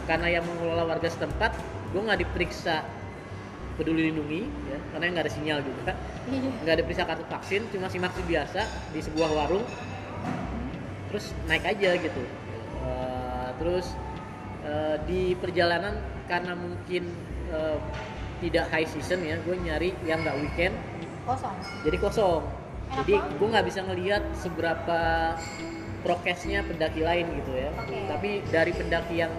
karena 0.05 0.39
yang 0.39 0.45
mengelola 0.45 0.85
warga 0.85 1.09
setempat 1.09 1.57
gue 1.91 2.01
nggak 2.05 2.21
diperiksa 2.21 2.85
peduli 3.81 4.13
lindungi 4.13 4.47
ya. 4.71 4.79
Karena 4.95 5.05
nggak 5.19 5.25
ada 5.27 5.33
sinyal 5.33 5.59
juga. 5.65 5.93
Iya. 6.29 6.51
Nggak 6.63 6.75
ada 6.77 6.83
periksa 6.85 7.05
kartu 7.09 7.25
vaksin 7.27 7.63
cuma 7.73 7.87
simaksi 7.89 8.23
biasa 8.29 8.61
di 8.93 9.01
sebuah 9.01 9.31
warung. 9.33 9.65
Terus 11.11 11.33
naik 11.49 11.65
aja 11.65 11.91
gitu. 11.97 12.23
Eh, 12.85 13.49
terus 13.57 13.87
eh, 14.67 14.97
di 15.09 15.33
perjalanan 15.41 15.97
karena 16.29 16.53
mungkin 16.53 17.09
eh, 17.49 17.79
tidak 18.45 18.69
high 18.69 18.85
season 18.85 19.25
ya 19.25 19.41
gue 19.41 19.57
nyari 19.57 19.97
yang 20.05 20.21
nggak 20.21 20.37
weekend. 20.45 20.77
Kosong. 21.25 21.57
Jadi 21.89 21.97
kosong. 21.97 22.45
Enak 22.45 22.97
jadi 23.01 23.15
gue 23.41 23.49
nggak 23.49 23.67
bisa 23.67 23.81
ngelihat 23.89 24.23
seberapa 24.37 25.01
prokesnya 26.05 26.61
pendaki 26.69 27.01
lain 27.01 27.25
gitu 27.41 27.57
ya. 27.57 27.73
Oke. 27.81 27.97
tapi 28.05 28.31
dari 28.53 28.77
pendaki 28.77 29.25
yang 29.25 29.33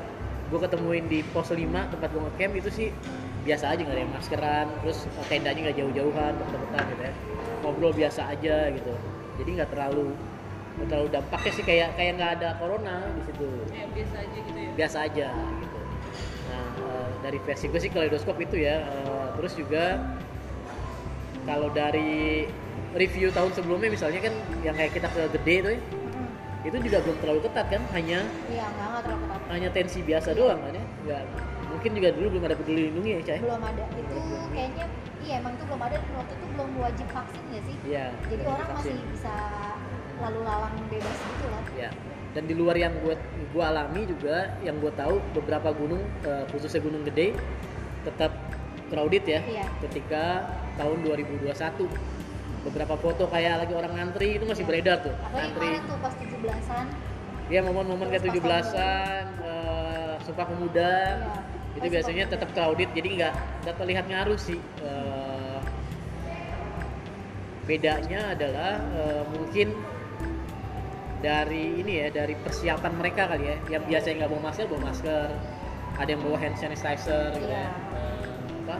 gue 0.50 0.60
ketemuin 0.62 1.06
di 1.06 1.22
pos 1.30 1.54
5 1.54 1.62
tempat 1.94 2.10
gue 2.10 2.22
ngecamp 2.22 2.54
itu 2.58 2.70
sih 2.74 2.90
biasa 3.46 3.78
aja 3.78 3.82
nggak 3.86 3.94
ada 3.94 4.02
yang 4.02 4.14
maskeran. 4.18 4.68
Terus 4.82 4.98
tendanya 5.30 5.60
nggak 5.70 5.78
jauh-jauhan 5.78 6.34
deket-deketan 6.42 6.84
gitu 6.90 7.04
ya. 7.06 7.14
Ngobrol 7.62 7.94
biasa 7.94 8.22
aja 8.34 8.56
gitu. 8.74 8.94
Jadi 9.38 9.50
nggak 9.62 9.70
terlalu 9.70 10.10
nggak 10.76 10.88
terlalu 10.92 11.08
dampaknya 11.08 11.52
sih 11.56 11.64
kayak 11.64 11.90
kayak 11.96 12.12
nggak 12.18 12.32
ada 12.42 12.50
corona 12.58 13.06
di 13.14 13.22
situ. 13.30 13.50
Ya 13.70 13.86
biasa 13.94 14.16
aja 14.26 14.38
gitu 14.42 14.60
ya? 14.60 14.72
Biasa 14.74 14.98
aja 15.06 15.28
dari 17.26 17.42
versi 17.42 17.66
gue 17.66 17.82
sih 17.82 17.90
kaleidoskop 17.90 18.38
itu 18.38 18.62
ya. 18.62 18.86
Eh, 18.86 19.28
terus 19.36 19.58
juga 19.58 19.98
kalau 21.42 21.74
dari 21.74 22.46
review 22.94 23.34
tahun 23.34 23.52
sebelumnya 23.52 23.90
misalnya 23.90 24.22
kan 24.22 24.34
yang 24.62 24.78
kayak 24.78 24.94
kita 24.94 25.08
ke 25.10 25.22
gede 25.34 25.56
tuh 25.60 25.72
ya, 25.74 25.80
Hmm. 25.82 26.30
itu 26.64 26.78
juga 26.82 26.98
belum 27.02 27.18
terlalu 27.20 27.42
ketat 27.44 27.68
kan, 27.68 27.82
hanya 27.92 28.20
iya 28.48 28.66
nggak 28.68 28.88
nggak 28.88 29.02
terlalu 29.04 29.26
ketat 29.26 29.42
hanya 29.52 29.70
tensi 29.70 30.00
biasa 30.02 30.30
doang 30.32 30.60
kan 30.60 30.74
ya. 30.74 30.86
Nggak, 31.04 31.22
mungkin 31.68 31.92
juga 31.92 32.10
dulu 32.14 32.28
belum 32.32 32.44
ada 32.46 32.56
peduli 32.56 32.82
lindungi 32.90 33.12
ya 33.12 33.22
cah. 33.26 33.38
belum 33.42 33.62
ada 33.62 33.84
itu 33.92 34.16
kayaknya 34.50 34.86
iya 35.22 35.34
emang 35.42 35.54
itu 35.54 35.64
belum 35.66 35.82
ada 35.82 35.98
waktu 36.00 36.34
itu 36.34 36.46
belum 36.56 36.70
wajib 36.78 37.08
vaksin 37.10 37.44
ya 37.50 37.62
sih 37.62 37.76
Iya. 37.84 38.06
jadi 38.26 38.42
belum 38.42 38.54
orang 38.54 38.68
divaksin. 38.70 38.94
masih 38.96 39.06
bisa 39.12 39.36
lalu 40.16 40.40
lalang 40.46 40.74
bebas 40.88 41.18
gitu 41.20 41.46
lah 41.52 41.62
Ya. 41.76 41.90
Dan 42.36 42.44
di 42.46 42.54
luar 42.54 42.76
yang 42.76 42.92
gue 43.00 43.16
gue 43.56 43.64
alami 43.64 44.04
juga, 44.04 44.60
yang 44.60 44.76
gue 44.84 44.92
tahu 44.92 45.24
beberapa 45.32 45.72
gunung, 45.72 46.04
eh, 46.28 46.44
khususnya 46.52 46.84
Gunung 46.84 47.08
Gede, 47.08 47.32
tetap 48.04 48.36
crowded 48.92 49.24
ya. 49.24 49.40
Iya. 49.42 49.66
Ketika 49.88 50.44
tahun 50.76 51.08
2021 51.08 51.88
beberapa 52.66 52.98
foto 52.98 53.30
kayak 53.30 53.62
lagi 53.62 53.74
orang 53.78 53.94
ngantri 53.94 54.42
itu 54.42 54.46
masih 54.50 54.66
Iya. 54.66 54.70
beredar 54.74 54.98
tuh 55.06 55.14
apalagi 55.14 55.54
ngantri 55.54 55.70
tuh 55.86 55.98
pas 56.02 56.14
17-an 56.18 56.86
dia 57.46 57.60
momen-momen 57.62 58.08
pas 58.10 58.22
17-an 58.26 59.26
eh, 59.46 60.14
sumpah 60.26 60.46
pemuda 60.50 60.94
Iya. 61.22 61.78
itu 61.78 61.86
Pas 61.86 61.94
biasanya 61.94 62.24
Sumpah 62.26 62.34
tetap 62.42 62.50
crowded 62.58 62.90
jadi 62.98 63.10
nggak 63.22 63.34
nggak 63.64 63.76
terlihat 63.78 64.06
ngaruh 64.10 64.40
sih 64.42 64.58
Eh, 64.82 65.60
bedanya 67.70 68.34
adalah 68.34 68.82
eh, 68.98 69.24
mungkin 69.30 69.68
dari 71.26 71.82
ini 71.82 71.94
ya 72.06 72.08
dari 72.14 72.38
persiapan 72.38 72.92
mereka 72.94 73.26
kali 73.26 73.50
ya. 73.50 73.58
Yang 73.74 73.84
biasanya 73.90 74.16
nggak 74.22 74.32
bawa 74.32 74.42
masker 74.46 74.66
bawa 74.70 74.82
masker. 74.86 75.28
Ada 75.96 76.10
yang 76.12 76.22
bawa 76.22 76.38
hand 76.38 76.56
sanitizer 76.56 77.24
gitu 77.34 77.48
Iya. 77.48 77.58
ya 77.58 77.68
Eh, 77.96 78.62
apa? 78.62 78.78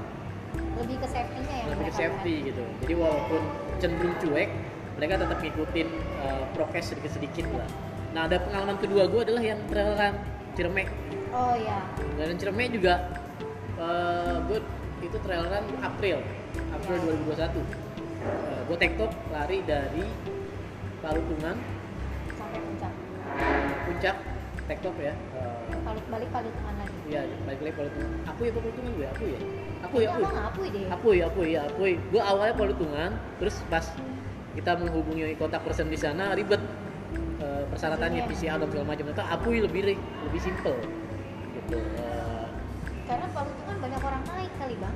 Lebih 0.76 0.98
ke 1.00 1.08
safety-nya 1.08 1.56
ya 1.56 1.66
lebih 1.72 1.86
ke 1.88 1.94
safety 1.96 2.36
gitu. 2.52 2.64
Jadi 2.84 2.94
walaupun 2.94 3.42
cenderung 3.80 4.16
cuek 4.20 4.50
mereka 4.96 5.14
tetap 5.18 5.38
ngikutin 5.42 5.88
eh, 6.22 6.44
prokes 6.54 6.86
sedikit 6.94 7.12
sedikit 7.12 7.46
lah. 7.52 7.70
Nah 8.14 8.22
ada 8.28 8.38
pengalaman 8.40 8.78
kedua 8.78 9.10
gue 9.10 9.22
adalah 9.26 9.44
yang 9.44 9.60
traileran 9.68 10.14
Ciremai 10.56 10.88
kan. 10.88 10.96
oh 11.36 11.52
ya 11.60 11.84
dan 12.16 12.40
Ciremai 12.40 12.72
juga 12.72 13.12
eh 13.76 14.36
gue 14.48 14.60
itu 15.04 15.18
traileran 15.20 15.68
April 15.84 16.24
April 16.72 16.96
2021 17.28 17.60
Eh, 18.26 18.62
gue 18.66 18.78
tektok 18.80 19.12
lari 19.30 19.60
dari 19.62 20.02
Palutungan 20.98 21.54
puncak 23.96 24.16
tektok 24.66 24.96
ya 25.00 25.14
balik 25.86 26.06
balik 26.10 26.30
balik 26.30 26.52
ke 26.52 26.62
mana 26.62 26.82
lagi 26.84 26.94
Iya, 27.06 27.22
balik 27.46 27.62
lagi 27.62 27.76
Palutungan. 27.78 28.10
Aku 28.26 28.42
ya 28.42 28.52
Palutungan 28.52 28.92
gue, 28.92 29.08
aku 29.08 29.26
ya. 29.26 29.40
Aku 29.86 29.96
ya, 29.96 30.08
Kayaknya 30.10 30.10
aku. 30.10 30.24
abang 30.26 30.48
Apuy 30.50 30.68
deh 30.68 30.84
Aku 30.90 31.08
ya, 31.14 31.24
aku 31.30 31.42
ya, 31.46 31.62
aku. 31.64 31.82
Gue 32.10 32.22
awalnya 32.24 32.56
Palutungan, 32.58 33.10
terus 33.38 33.56
pas 33.70 33.86
kita 34.52 34.72
menghubungi 34.74 35.38
kontak 35.38 35.62
person 35.62 35.88
di 35.88 35.96
sana 35.96 36.34
ribet 36.34 36.58
eh, 37.38 37.64
persyaratannya 37.70 38.20
Iya. 38.20 38.28
PCR 38.28 38.58
dan 38.58 38.68
segala 38.68 38.86
macam. 38.90 39.04
Ternyata 39.06 39.26
Apuy 39.30 39.62
lebih 39.62 39.82
lebih 39.96 40.42
simple. 40.42 40.74
Gitu. 41.54 41.78
Eh, 41.78 42.46
karena 43.06 43.26
Palutungan 43.32 43.78
banyak 43.80 44.02
orang 44.02 44.22
naik 44.26 44.52
kali 44.58 44.76
bang 44.76 44.96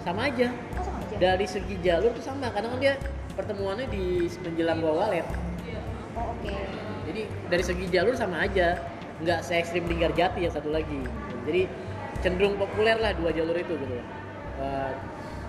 sama 0.00 0.20
aja. 0.26 0.48
oh 0.50 0.82
sama 0.82 0.98
aja 0.98 1.14
Dari 1.20 1.46
segi 1.46 1.74
jalur 1.78 2.10
tuh 2.10 2.24
sama, 2.24 2.48
kadang 2.48 2.72
kan 2.72 2.80
dia 2.80 2.94
pertemuannya 3.36 3.86
di 3.86 4.04
menjelang 4.40 4.80
bawah 4.80 5.04
walet. 5.06 5.26
oh 6.16 6.32
oke 6.32 6.54
Jadi 7.12 7.28
dari 7.52 7.60
segi 7.60 7.84
jalur 7.92 8.16
sama 8.16 8.48
aja, 8.48 8.80
nggak 9.20 9.44
se 9.44 9.60
ekstrim 9.60 9.84
Linggarjati 9.84 10.48
yang 10.48 10.48
satu 10.56 10.72
lagi. 10.72 10.96
Jadi 11.44 11.68
cenderung 12.24 12.56
populer 12.56 12.96
lah 12.96 13.12
dua 13.12 13.36
jalur 13.36 13.52
itu 13.52 13.76
gitu. 13.76 14.00
Eh, 14.56 14.90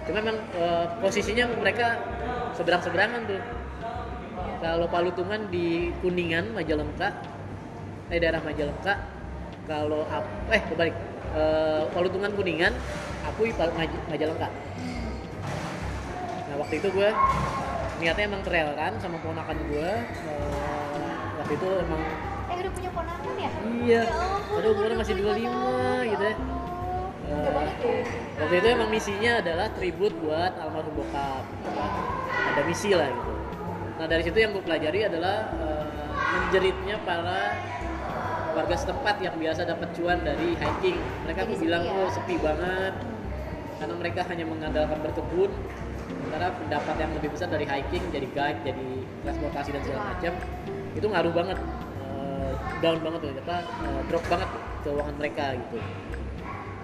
cuma 0.03 0.19
memang 0.19 0.43
eh, 0.59 0.85
posisinya 0.99 1.47
mereka 1.55 2.03
seberang-seberangan 2.59 3.31
tuh. 3.31 3.39
Kalau 4.59 4.91
Palutungan 4.91 5.47
di 5.47 5.95
Kuningan, 6.03 6.51
Majalengka, 6.51 7.15
eh 8.11 8.19
daerah 8.19 8.43
Majalengka. 8.43 8.99
Kalau 9.63 10.03
eh 10.51 10.61
kebalik, 10.67 10.95
Eh, 11.33 11.83
Palutungan 11.95 12.29
Kuningan, 12.35 12.75
Pal- 13.57 13.73
Maj- 13.73 14.03
Majalengka. 14.11 14.51
Nah 16.45 16.55
waktu 16.59 16.77
itu 16.77 16.93
gue 16.93 17.09
niatnya 17.97 18.29
emang 18.29 18.45
trail 18.45 18.69
run 18.77 18.93
sama 19.01 19.17
ponakan 19.17 19.57
gue. 19.71 19.91
Eh, 20.29 20.62
waktu 21.43 21.59
itu 21.59 21.69
emang 21.75 22.01
eh 22.47 22.55
udah 22.55 22.71
punya 22.71 22.89
ponakan 22.95 23.35
ya 23.35 23.51
Iya. 23.83 24.01
Ya 24.07 24.15
umur 24.55 24.63
umurnya 24.79 24.95
masih 24.95 25.13
25 25.19 25.27
25 25.27 25.43
tahun, 25.43 26.03
gitu 26.07 26.23
ya. 26.23 26.31
Deh 26.31 26.35
Waktu 28.39 28.55
itu 28.59 28.67
emang 28.71 28.89
misinya 28.93 29.31
adalah 29.43 29.67
tribut 29.75 30.13
buat 30.23 30.53
almarhum 30.55 30.93
bokap. 30.95 31.43
Ada 32.53 32.61
misi 32.63 32.95
lah 32.95 33.09
gitu. 33.11 33.33
Nah 33.99 34.05
dari 34.07 34.21
situ 34.23 34.37
yang 34.39 34.55
gue 34.55 34.63
pelajari 34.63 34.99
adalah 35.09 35.51
eh, 35.51 35.85
menjeritnya 36.13 36.95
para 37.03 37.57
warga 38.53 38.75
setempat 38.77 39.15
yang 39.19 39.35
biasa 39.35 39.65
dapat 39.67 39.89
cuan 39.97 40.23
dari 40.23 40.55
hiking. 40.55 40.97
Mereka 41.27 41.39
Jadi 41.43 41.51
tuh 41.51 41.59
bilang 41.59 41.83
ya. 41.83 41.93
oh 41.99 42.09
sepi 42.13 42.35
banget 42.39 42.93
karena 43.81 43.93
mereka 43.99 44.21
hanya 44.31 44.45
mengandalkan 44.47 44.97
berkebun. 45.03 45.51
Sementara 46.07 46.55
pendapat 46.55 46.95
yang 47.01 47.11
lebih 47.17 47.29
besar 47.35 47.47
dari 47.49 47.65
hiking, 47.65 48.03
jadi 48.13 48.27
guide, 48.31 48.59
jadi 48.63 48.87
transportasi 49.25 49.69
dan 49.73 49.81
segala 49.83 50.01
macam 50.13 50.33
itu 50.93 51.05
ngaruh 51.05 51.33
banget, 51.33 51.57
Eh, 52.03 52.51
down 52.79 52.99
banget 53.01 53.19
tuh, 53.21 53.31
apa 53.39 53.57
eh, 53.63 54.01
drop 54.07 54.23
banget 54.27 54.49
keuangan 54.83 55.15
mereka 55.17 55.45
gitu. 55.57 55.77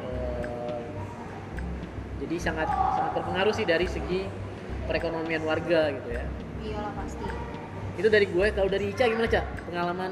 Eh, 0.02 0.82
jadi 2.20 2.36
sangat 2.40 2.68
sangat 2.68 3.12
berpengaruh 3.14 3.54
sih 3.54 3.64
dari 3.64 3.86
segi 3.86 4.26
perekonomian 4.86 5.44
warga 5.44 5.94
gitu 5.94 6.10
ya. 6.10 6.26
iyalah 6.60 6.92
pasti 6.94 7.24
Itu 7.96 8.08
dari 8.08 8.26
gue. 8.26 8.48
Kalau 8.52 8.68
dari 8.68 8.90
Ica 8.90 9.06
gimana 9.06 9.28
Cak? 9.28 9.46
Pengalaman 9.68 10.12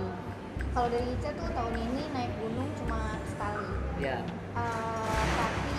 kalau 0.72 0.88
dari 0.88 1.08
Ica 1.10 1.30
tuh 1.34 1.48
tahun 1.50 1.74
ini 1.74 2.04
naik 2.12 2.32
gunung 2.38 2.70
cuma 2.77 3.00
sekali 3.25 3.68
ya 3.98 4.22
Eh, 4.54 5.24
tapi 5.34 5.74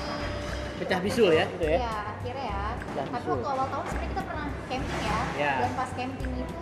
pecah 0.78 1.00
bisul 1.00 1.30
ya 1.30 1.44
itu 1.48 1.66
ya. 1.66 1.78
Iya, 1.78 1.96
akhirnya 2.14 2.44
ya. 2.46 2.62
Tapi 2.96 3.10
bisul. 3.12 3.30
waktu 3.34 3.48
awal 3.48 3.66
tahun 3.68 3.84
sebenarnya 3.87 4.08
kita 4.08 4.22
pernah 4.25 4.46
camping 4.66 5.00
ya. 5.02 5.18
Iya. 5.37 5.52
Dan 5.58 5.72
pas 5.75 5.90
camping 5.92 6.30
itu 6.34 6.58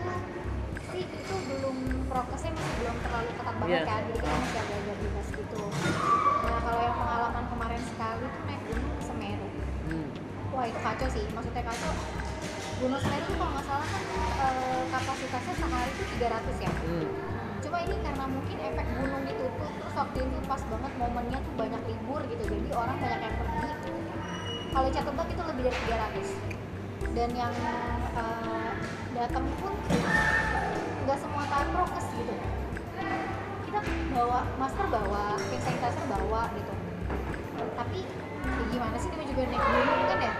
sih 0.97 1.05
itu 1.05 1.35
belum 1.45 1.77
prokesnya 2.09 2.51
masih 2.57 2.75
belum 2.81 2.97
terlalu 3.05 3.31
ketat 3.37 3.57
banget 3.61 3.77
Iya. 3.77 3.85
kan. 3.85 4.01
Jadi 4.01 4.17
kita 4.17 4.31
masih 4.33 4.59
agak 4.65 4.77
agak 4.81 4.97
bebas 4.97 5.29
gitu. 5.37 5.61
Nah 6.47 6.59
kalau 6.65 6.81
yang 6.81 6.97
pengalaman 6.97 7.45
kemarin 7.53 7.83
sekali 7.85 8.25
tuh 8.25 8.43
naik 8.49 8.63
gunung 8.65 8.97
Semeru. 9.05 9.49
Hmm. 9.93 10.07
Wah 10.57 10.65
itu 10.65 10.79
kacau 10.81 11.09
sih. 11.13 11.25
Maksudnya 11.37 11.63
kacau. 11.69 11.93
Gunung 12.81 13.01
Semeru 13.05 13.25
tuh 13.29 13.37
kalau 13.37 13.53
nggak 13.53 13.67
salah 13.69 13.89
kan 13.93 14.03
eh, 14.41 14.83
kapasitasnya 14.89 15.55
sehari 15.61 15.91
itu 15.93 16.05
300 16.17 16.65
ya. 16.65 16.73
Hmm. 16.73 17.07
Cuma 17.61 17.77
ini 17.85 17.97
karena 18.01 18.25
mungkin 18.25 18.57
efek 18.57 18.87
gunung 18.97 19.23
ditutup 19.29 19.73
terus 19.77 19.95
waktu 19.97 20.17
itu 20.25 20.39
pas 20.49 20.63
banget 20.65 20.93
momennya 20.97 21.39
tuh 21.45 21.53
banyak 21.57 21.83
libur 21.89 22.21
gitu 22.31 22.43
jadi 22.47 22.69
orang 22.73 22.97
banyak 23.01 23.21
yang 23.27 23.35
pergi 23.37 23.57
kalau 24.77 24.93
Ica 24.93 25.01
tebak 25.09 25.29
itu 25.33 25.41
lebih 25.41 25.63
dari 25.67 25.79
300 25.89 27.17
dan 27.17 27.31
yang 27.33 27.55
eh, 28.13 28.71
datang 29.17 29.45
pun 29.57 29.73
nggak 31.07 31.23
semua 31.23 31.47
taat 31.47 31.71
prokes 31.71 32.07
gitu. 32.19 32.35
Kita 33.63 33.79
bawa 34.11 34.39
masker 34.59 34.87
bawa 34.91 35.39
hand 35.39 35.63
sanitizer 35.63 36.05
bawa 36.11 36.51
gitu. 36.59 36.73
Tapi 37.79 37.99
ya 38.43 38.65
gimana 38.75 38.97
sih 38.99 39.09
namanya 39.15 39.29
juga 39.31 39.43
naik 39.47 39.63
gunung 39.63 40.03
kan 40.11 40.19
ya? 40.19 40.33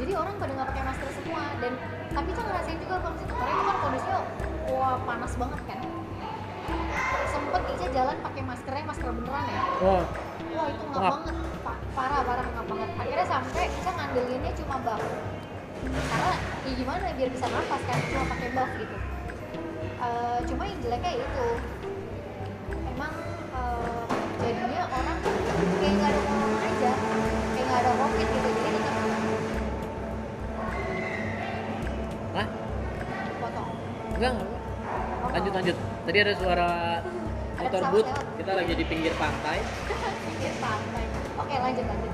Jadi 0.00 0.12
orang 0.16 0.34
pada 0.40 0.52
nggak 0.56 0.68
pakai 0.72 0.84
masker 0.88 1.08
semua. 1.20 1.42
Dan 1.60 1.72
tapi 2.16 2.28
kita 2.32 2.42
ngerasain 2.48 2.78
juga 2.80 2.96
kalau 3.04 3.16
situ 3.20 3.32
karena 3.36 3.52
itu 3.52 3.64
kan 3.68 3.76
kondisinya 3.84 4.18
wah 4.72 4.96
panas 5.04 5.32
banget 5.36 5.60
kan? 5.68 5.78
Sempet 7.28 7.62
Ica 7.76 7.86
jalan 7.92 8.16
pakai 8.24 8.42
maskernya 8.48 8.84
masker 8.88 9.08
beneran 9.12 9.44
ya. 9.52 9.62
Oh, 9.84 10.02
wah 10.56 10.66
itu 10.72 10.84
nggak 10.96 11.02
banget. 11.12 11.36
Pa- 11.60 11.82
parah 11.92 12.20
parah 12.24 12.46
nggak 12.56 12.66
banget. 12.72 12.88
Akhirnya 13.04 13.26
sampai 13.28 13.64
Ica 13.68 13.90
ngandelinnya 13.92 14.52
cuma 14.64 14.76
buff. 14.80 15.02
Karena 15.84 16.32
ya 16.64 16.72
gimana 16.72 17.04
biar 17.20 17.28
bisa 17.28 17.46
nafas 17.52 17.82
kan 17.84 17.98
cuma 18.08 18.24
pakai 18.32 18.48
buff 18.56 18.72
gitu 18.80 18.96
Eh, 19.96 20.38
cuma 20.44 20.62
yang 20.68 20.78
jeleknya 20.84 21.12
itu 21.16 21.46
emang 22.92 23.12
eh, 23.56 24.04
jadinya 24.44 24.82
orang 24.92 25.18
kayak 25.80 25.92
nggak 25.96 26.10
ada 26.12 26.20
aja 26.60 26.92
kayak 27.56 27.64
nggak 27.64 27.80
ada 27.80 27.90
covid 27.96 28.26
gitu 28.28 28.48
jadi 28.60 28.78
tetap 28.84 29.04
Hah? 32.36 32.46
potong 33.40 33.68
Enggak, 34.16 34.32
enggak. 34.36 34.50
Oh, 35.24 35.28
Lanjut 35.32 35.52
lanjut. 35.52 35.76
Tadi 36.04 36.18
ada 36.20 36.34
suara 36.36 36.70
motor 37.56 37.82
boot. 37.92 38.06
Kita 38.36 38.52
lagi 38.52 38.72
di 38.76 38.84
pinggir 38.84 39.12
pantai. 39.16 39.58
pinggir 40.28 40.52
pantai 40.60 41.04
oke 41.36 41.54
lanjut 41.62 41.84
lanjut 41.88 42.12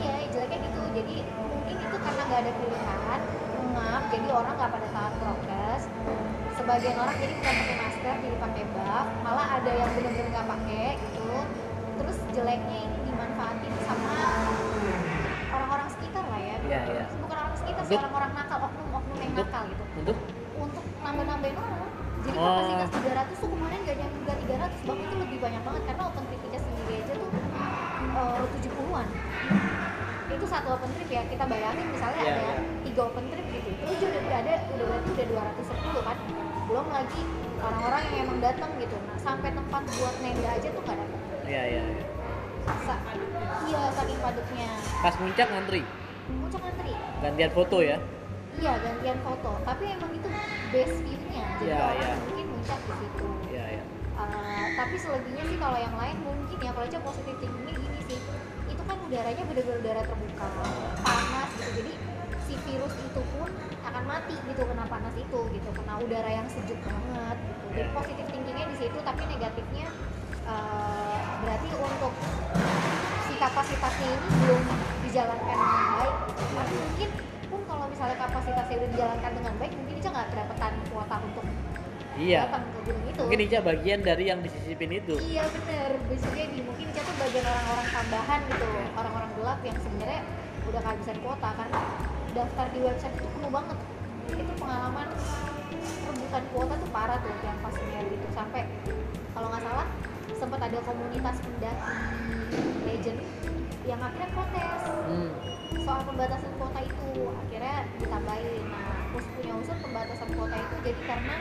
iya 0.00 0.14
jeleknya 0.32 0.58
gitu 0.64 0.80
jadi 0.96 1.16
mungkin 1.36 1.76
itu 1.76 1.96
karena 2.00 2.22
nggak 2.28 2.40
ada 2.40 2.52
pilihan 2.56 3.20
ngap 3.76 4.02
jadi 4.12 4.28
orang 4.32 4.54
nggak 4.56 4.70
pada 4.72 4.88
taat 4.92 5.12
prokes 5.20 5.67
sebagian 6.68 7.00
orang 7.00 7.16
jadi 7.16 7.32
bukan 7.32 7.54
pakai 7.64 7.76
masker 7.80 8.14
jadi 8.20 8.36
pakai 8.44 8.64
buff 8.76 9.06
malah 9.24 9.46
ada 9.56 9.70
yang 9.72 9.88
bener-bener 9.88 10.28
nggak 10.36 10.46
pakai 10.52 10.88
gitu. 11.00 11.32
Terus 11.96 12.16
jeleknya 12.36 12.76
ini 12.84 12.98
dimanfaatin 13.08 13.72
sama 13.88 14.12
orang-orang 15.48 15.88
sekitar 15.96 16.24
lah 16.28 16.36
ya. 16.36 16.56
Iya, 16.68 16.80
iya. 16.92 17.04
bukan 17.24 17.36
orang 17.40 17.56
sekitar 17.56 17.82
sih 17.88 17.96
orang-orang 17.96 18.30
nakal 18.36 18.58
oknum-oknum 18.68 19.16
yang 19.16 19.32
nakal 19.32 19.62
gitu. 19.64 19.84
untuk? 19.96 20.16
Untuk 20.60 20.84
nambah-nambahin 21.00 21.56
orang. 21.56 21.92
Jadi 22.28 22.36
Oh. 22.36 22.44
kapasitas 22.44 22.90
300 23.00 23.36
tuh 23.40 23.48
kemarin 23.48 23.78
gak 23.88 23.96
nyampe 24.04 24.16
nggak 24.28 24.38
300 24.44 24.80
bang 24.84 24.98
itu 25.00 25.14
lebih 25.24 25.38
banyak 25.40 25.62
banget 25.64 25.82
karena 25.88 26.02
open 26.04 26.24
kita 26.28 26.58
sendiri 26.60 26.92
aja 27.00 27.12
tuh 27.16 27.28
eh, 27.32 28.44
70-an 28.60 29.06
itu 29.08 29.27
satu 30.48 30.68
open 30.72 30.90
trip 30.92 31.08
ya 31.08 31.22
kita 31.24 31.44
bayangin 31.44 31.86
misalnya 31.88 32.20
Iya, 32.20 32.32
ada 32.32 32.42
iya. 32.42 32.54
tiga 32.82 33.00
open 33.04 33.24
trip 33.26 33.46
gitu 33.48 33.68
itu 33.68 33.84
aja 33.86 34.06
udah 34.10 34.38
ada 34.38 34.52
udah 34.70 34.84
berarti 34.86 35.08
udah 35.12 35.26
210 35.28 36.02
kan 36.02 36.16
belum 36.64 36.86
lagi 36.88 37.22
orang-orang 37.58 38.02
yang 38.06 38.18
emang 38.22 38.38
datang 38.40 38.70
gitu 38.76 38.96
nah 39.02 39.16
sampai 39.18 39.50
tempat 39.50 39.82
buat 39.90 40.14
nenda 40.18 40.48
aja 40.50 40.68
tuh 40.68 40.82
nggak 40.82 40.96
datang 40.96 41.22
Iya, 41.44 41.62
iya. 41.66 41.82
iya. 41.86 42.04
Iya 43.64 43.80
saking 43.90 44.18
padatnya 44.18 44.68
Pas 44.98 45.14
muncak 45.16 45.48
ngantri. 45.48 45.80
puncak 46.28 46.60
antri 46.62 46.92
Gantian 47.18 47.50
foto 47.50 47.78
ya. 47.80 47.96
iya 48.54 48.72
gantian 48.76 49.18
foto 49.22 49.52
tapi 49.62 49.84
emang 49.88 50.10
itu 50.10 50.28
base 50.68 50.96
view-nya 50.98 51.44
jadi 51.56 51.64
Iya, 51.64 51.78
orang 51.78 51.96
iya. 51.96 52.14
mungkin 52.20 52.46
muncak 52.50 52.80
di 52.82 52.94
situ 52.98 53.26
Iya, 53.48 53.64
iya. 53.70 53.82
Uh, 54.12 54.28
tapi 54.74 54.94
selebihnya 54.98 55.44
sih 55.46 55.56
kalau 55.56 55.78
yang 55.78 55.94
lain 55.94 56.16
mungkin 56.20 56.58
ya 56.58 56.70
kalau 56.70 56.84
aja 56.84 56.98
positif 57.00 57.34
thinkingnya 57.38 57.72
gini 57.72 57.98
sih 58.04 58.18
udaranya 59.08 59.42
bener-bener 59.48 59.80
udara 59.80 60.02
terbuka 60.04 60.46
panas 61.00 61.48
gitu 61.56 61.70
jadi 61.80 61.92
si 62.44 62.54
virus 62.64 62.92
itu 62.92 63.20
pun 63.36 63.48
akan 63.84 64.04
mati 64.04 64.36
gitu 64.36 64.62
kena 64.68 64.84
panas 64.84 65.14
itu 65.16 65.40
gitu 65.52 65.70
kena 65.72 65.94
udara 66.00 66.28
yang 66.28 66.48
sejuk 66.48 66.76
banget 66.84 67.36
gitu. 67.40 67.66
Jadi 67.72 67.88
Ya. 67.88 67.94
positif 67.96 68.26
thinkingnya 68.28 68.66
di 68.68 68.76
situ 68.76 68.98
tapi 69.04 69.22
negatifnya 69.28 69.88
eh, 70.48 71.18
berarti 71.44 71.68
untuk 71.76 72.12
si 73.28 73.34
kapasitasnya 73.36 74.08
ini 74.12 74.28
belum 74.44 74.62
dijalankan 75.08 75.56
dengan 75.56 75.88
baik 76.00 76.16
gitu. 76.28 76.42
Tapi 76.52 76.74
mungkin 76.76 77.08
pun 77.48 77.60
kalau 77.64 77.84
misalnya 77.88 78.16
kapasitasnya 78.16 78.76
udah 78.76 78.90
dijalankan 78.92 79.32
dengan 79.40 79.54
baik 79.56 79.72
mungkin 79.76 79.94
Ica 80.00 80.08
nggak 80.12 80.28
kedapatan 80.32 80.72
kuota 80.92 81.16
untuk 81.24 81.44
iya. 82.18 82.40
Datang 82.50 82.64
ke 82.66 82.78
gunung 82.90 83.04
itu. 83.06 83.18
mungkin 83.22 83.38
Ica 83.46 83.58
bagian 83.62 84.00
dari 84.02 84.24
yang 84.26 84.40
disisipin 84.42 84.90
itu. 84.90 85.14
Iya 85.22 85.44
bener, 85.54 85.90
bisa 86.10 86.26
jadi 86.34 86.58
mungkin 86.66 86.86
Ica 86.90 87.00
tuh 87.06 87.16
bagian 87.22 87.46
orang-orang 87.46 87.88
tambahan 87.94 88.40
gitu. 88.50 88.68
Orang-orang 88.98 89.30
gelap 89.38 89.60
yang 89.62 89.78
sebenarnya 89.78 90.22
udah 90.68 90.80
kehabisan 90.84 91.16
kuota 91.24 91.48
Karena 91.56 91.80
daftar 92.36 92.66
di 92.74 92.78
website 92.82 93.14
itu 93.16 93.28
penuh 93.38 93.50
banget. 93.54 93.78
Itu 94.28 94.52
pengalaman 94.58 95.08
rebutan 95.78 96.44
kuota 96.52 96.74
tuh 96.76 96.90
parah 96.92 97.18
tuh 97.22 97.32
yang 97.40 97.58
pas 97.64 97.74
gitu 97.78 98.26
Sampai 98.34 98.62
kalau 99.32 99.48
nggak 99.54 99.62
salah 99.64 99.88
sempat 100.38 100.60
ada 100.60 100.78
komunitas 100.84 101.36
pendaki 101.42 101.96
legend 102.86 103.18
yang 103.88 103.98
akhirnya 104.04 104.28
protes 104.36 104.82
hmm. 105.08 105.30
soal 105.80 106.02
pembatasan 106.04 106.52
kuota 106.60 106.80
itu. 106.84 107.08
Akhirnya 107.46 107.76
ditambahin. 107.96 108.64
Nah 108.68 108.98
terus 109.18 109.26
punya 109.34 109.52
usul 109.56 109.76
pembatasan 109.80 110.28
kuota 110.36 110.56
itu 110.60 110.76
jadi 110.84 111.02
karena 111.08 111.36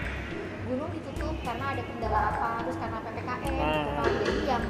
gunung 0.68 0.92
ditutup 0.92 1.36
karena 1.48 1.66
ada 1.72 1.82
kendala 1.82 2.20
apa 2.36 2.50
terus 2.68 2.78
karena 2.78 2.98
ppkm 3.00 3.54
gitu 3.56 3.92
kan. 3.96 4.12
Jadi 4.20 4.40
yang 4.44 4.64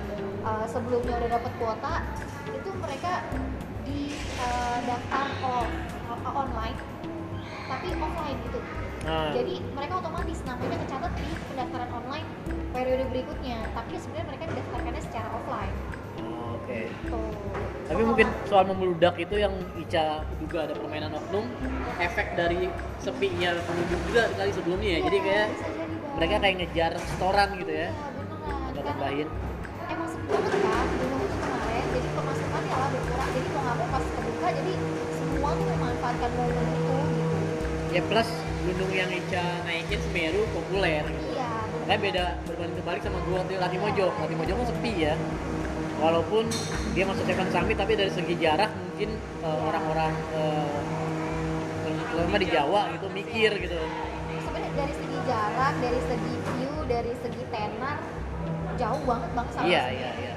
uh, 0.46 0.66
sebelumnya 0.70 1.14
udah 1.18 1.30
dapat 1.42 1.52
kuota 1.58 1.94
itu 2.54 2.70
mereka 2.78 3.12
di 3.84 4.14
uh, 4.38 4.78
daftar 4.86 5.28
off, 5.42 5.70
online 6.38 6.78
tapi 7.68 7.88
offline 7.98 8.38
gitu. 8.48 8.60
Nah, 9.08 9.32
jadi 9.32 9.56
mereka 9.72 9.94
otomatis 10.04 10.40
namanya 10.44 10.78
kecatat 10.84 11.12
di 11.16 11.30
pendaftaran 11.52 11.92
online 11.96 12.28
periode 12.76 13.06
berikutnya 13.10 13.58
tapi 13.74 13.94
sebenarnya 13.98 14.28
mereka 14.30 14.44
didaftarkannya 14.54 15.04
secara 15.04 15.28
offline. 15.34 15.76
Oh, 16.22 16.60
oke. 16.60 16.80
Tuh 17.08 17.48
tapi 17.88 18.04
mungkin 18.04 18.28
soal 18.52 18.68
membludak 18.68 19.16
itu 19.16 19.40
yang 19.40 19.56
Ica 19.80 20.20
duga 20.44 20.68
ada 20.68 20.76
permainan 20.76 21.16
oknum 21.16 21.48
efek 22.04 22.36
dari 22.36 22.68
sepinya 23.00 23.56
pengunjung 23.64 24.02
juga 24.12 24.24
kali 24.36 24.52
sebelumnya 24.52 24.90
ya. 25.00 25.02
Jadi 25.08 25.18
kayak 25.24 25.48
mereka 26.18 26.36
kayak 26.42 26.56
ngejar 26.58 26.92
setoran 27.06 27.50
gitu 27.62 27.72
ya. 27.72 27.88
Iya, 27.88 27.94
atau 27.94 28.74
Karena 28.74 28.90
tambahin. 28.90 29.28
emang 29.88 30.10
banget 30.28 30.54
kan 30.58 30.88
gunung 30.98 31.22
itu 31.22 31.36
kemarin. 31.38 31.84
Jadi 31.94 32.08
pemasukan 32.12 32.62
ya 32.66 32.76
lah 32.76 32.90
berkurang. 32.90 33.30
Jadi 33.32 33.48
mau 33.54 33.62
nggak 33.62 33.76
mau 33.78 33.88
pas 33.94 34.06
kebuka 34.10 34.48
jadi 34.50 34.74
semua 35.14 35.50
tuh 35.54 35.66
memanfaatkan 35.70 36.30
momen 36.34 36.66
itu 36.74 36.96
gitu. 37.14 37.38
Ya 37.94 38.02
plus 38.04 38.30
gunung 38.68 38.92
yang 38.92 39.10
Ica 39.14 39.46
naikin 39.64 40.00
Semeru 40.04 40.42
populer 40.52 41.04
gitu. 41.08 41.28
iya 41.32 41.50
Makanya 41.88 42.00
beda 42.04 42.26
berbanding 42.44 42.76
terbalik 42.84 43.02
sama 43.06 43.20
gua 43.24 43.36
waktu 43.46 43.54
Latimojong. 43.56 44.14
Latimojong 44.20 44.58
kan 44.58 44.68
sepi 44.74 44.94
ya. 44.98 45.14
Walaupun 45.98 46.44
dia 46.94 47.06
masuk 47.10 47.26
Seven 47.26 47.50
Summit 47.50 47.78
tapi 47.78 47.94
dari 47.98 48.12
segi 48.14 48.36
jarak 48.38 48.70
mungkin 48.74 49.10
eh, 49.46 49.60
orang-orang 49.70 50.14
eh, 50.34 50.78
terutama 52.10 52.38
di 52.38 52.50
Jawa 52.50 52.82
gitu 52.94 53.06
mikir 53.14 53.52
gitu. 53.62 53.78
sebenarnya 54.38 54.72
dari 54.74 54.94
jarak 55.28 55.74
dari 55.84 56.00
segi 56.08 56.36
view 56.56 56.74
dari 56.88 57.14
segi 57.20 57.44
tenar 57.52 57.98
jauh 58.80 59.02
banget 59.04 59.30
bang 59.36 59.48
sama 59.52 59.66
Iya 59.68 59.84
iya 59.92 60.10
iya. 60.24 60.34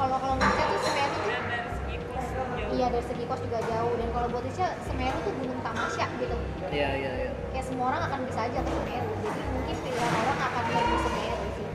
kalau 0.00 0.16
kalau 0.16 0.34
saya 0.40 0.64
tuh 0.64 0.80
Semeru 0.80 1.14
tuh 1.20 1.30
dan 1.30 1.44
dari 1.44 1.68
segi 1.76 1.94
kos 2.08 2.26
jauh 2.32 2.48
iya 2.72 2.86
dari 2.88 3.04
segi 3.04 3.24
kos 3.28 3.40
juga 3.44 3.60
jauh. 3.68 3.92
Dan 4.00 4.08
kalau 4.10 4.26
buat 4.32 4.44
Ica 4.48 4.66
Semeru 4.88 5.18
tuh 5.22 5.32
gunung 5.38 5.60
tamasya 5.60 6.06
gitu. 6.18 6.36
Iya 6.72 6.88
iya 6.96 7.10
iya. 7.20 7.30
kayak 7.52 7.66
semua 7.68 7.84
orang 7.92 8.02
akan 8.08 8.20
bisa 8.26 8.40
aja 8.48 8.58
ke 8.64 8.70
Semeru. 8.72 9.12
Jadi 9.22 9.40
mungkin 9.52 9.76
pilihan 9.84 10.12
orang 10.24 10.38
akan 10.40 10.62
menuju 10.70 10.96
Semeru 11.04 11.46
sih. 11.54 11.66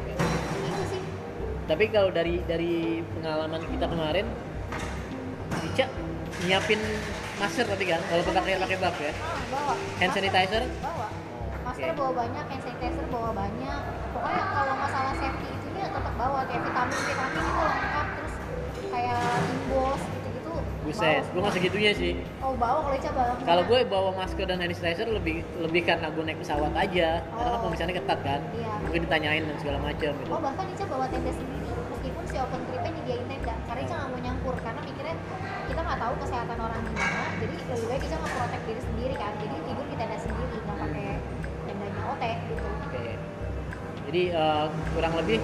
Itu 0.66 0.84
sih. 0.90 1.02
Tapi 1.70 1.84
kalau 1.94 2.10
dari 2.10 2.36
dari 2.50 2.74
pengalaman 3.20 3.62
kita 3.62 3.86
kemarin 3.86 4.26
Ica 5.70 5.86
nyiapin 6.40 6.80
masker 7.36 7.66
tadi 7.68 7.86
kan 7.88 8.00
walaupun 8.08 8.34
pakai 8.36 8.56
pakai 8.64 8.78
buff 8.80 8.98
ya. 9.00 9.12
ah, 9.52 9.76
Hand 10.00 10.12
sanitizer? 10.16 10.64
bawa 10.80 11.09
masker 11.80 11.96
bawa 11.96 12.12
banyak 12.12 12.44
hand 12.44 12.60
sanitizer 12.68 13.06
bawa 13.08 13.32
banyak 13.32 13.82
pokoknya 14.12 14.44
kalau 14.52 14.74
masalah 14.76 15.14
safety 15.16 15.48
itunya 15.48 15.88
tetap 15.88 16.14
bawa 16.20 16.40
kayak 16.44 16.62
vitamin 16.68 17.00
vitamin 17.08 17.40
itu 17.40 17.62
lengkap 17.64 18.08
terus 18.20 18.36
kayak 18.92 19.22
imbos 19.48 20.02
gitu 20.04 20.28
gitu 20.36 20.54
Buset, 20.84 21.24
gue 21.24 21.40
nggak 21.40 21.56
segitunya 21.56 21.92
sih. 21.96 22.14
oh 22.44 22.52
bawa 22.60 22.84
kalau 22.84 22.96
Ica 23.00 23.12
bawa 23.16 23.32
Kalau 23.40 23.64
gue 23.64 23.80
bawa 23.88 24.10
masker 24.12 24.44
dan 24.44 24.60
hand 24.60 24.76
sanitizer 24.76 25.08
lebih 25.08 25.40
lebih 25.56 25.82
karena 25.88 26.12
gue 26.12 26.20
naik 26.20 26.40
pesawat 26.44 26.74
aja. 26.76 27.24
Karena 27.24 27.48
kan 27.48 27.56
Oh. 27.56 27.62
pemeriksanya 27.64 27.96
ketat 27.96 28.20
kan. 28.28 28.42
Iya. 28.52 28.72
Mungkin 28.84 29.02
ditanyain 29.08 29.44
dan 29.48 29.56
segala 29.64 29.80
macam 29.80 30.12
gitu. 30.12 30.28
oh 30.28 30.42
bahkan 30.44 30.66
Ica 30.68 30.84
bawa 30.84 31.06
tenda 31.08 31.32
sendiri 31.32 31.64
meskipun 31.88 32.24
si 32.28 32.36
open 32.36 32.60
tripnya 32.68 32.92
nyediain 32.92 33.24
tenda 33.24 33.56
karena 33.64 33.80
Ica 33.88 33.94
nggak 33.96 34.10
mau 34.12 34.20
nyampur 34.20 34.56
karena 34.60 34.82
mikirnya 34.84 35.16
kita 35.64 35.80
nggak 35.80 36.00
tahu 36.04 36.14
kesehatan 36.28 36.58
orang 36.60 36.82
gimana 36.84 37.22
jadi 37.40 37.56
lebih 37.56 37.88
baik 37.88 38.04
Ica 38.04 38.16
nggak 38.20 38.34
protek 38.36 38.62
diri 38.68 38.82
sendiri 38.84 39.16
kan 39.16 39.32
jadi 39.38 39.56
tidur 39.64 39.86
di 39.88 39.96
tenda 39.96 40.18
sendiri 40.20 40.56
nggak 40.60 40.76
pakai 40.76 41.08
gitu 42.22 42.64
Oke. 42.82 43.04
Jadi 44.06 44.22
eh, 44.30 44.66
kurang 44.90 45.14
lebih 45.16 45.38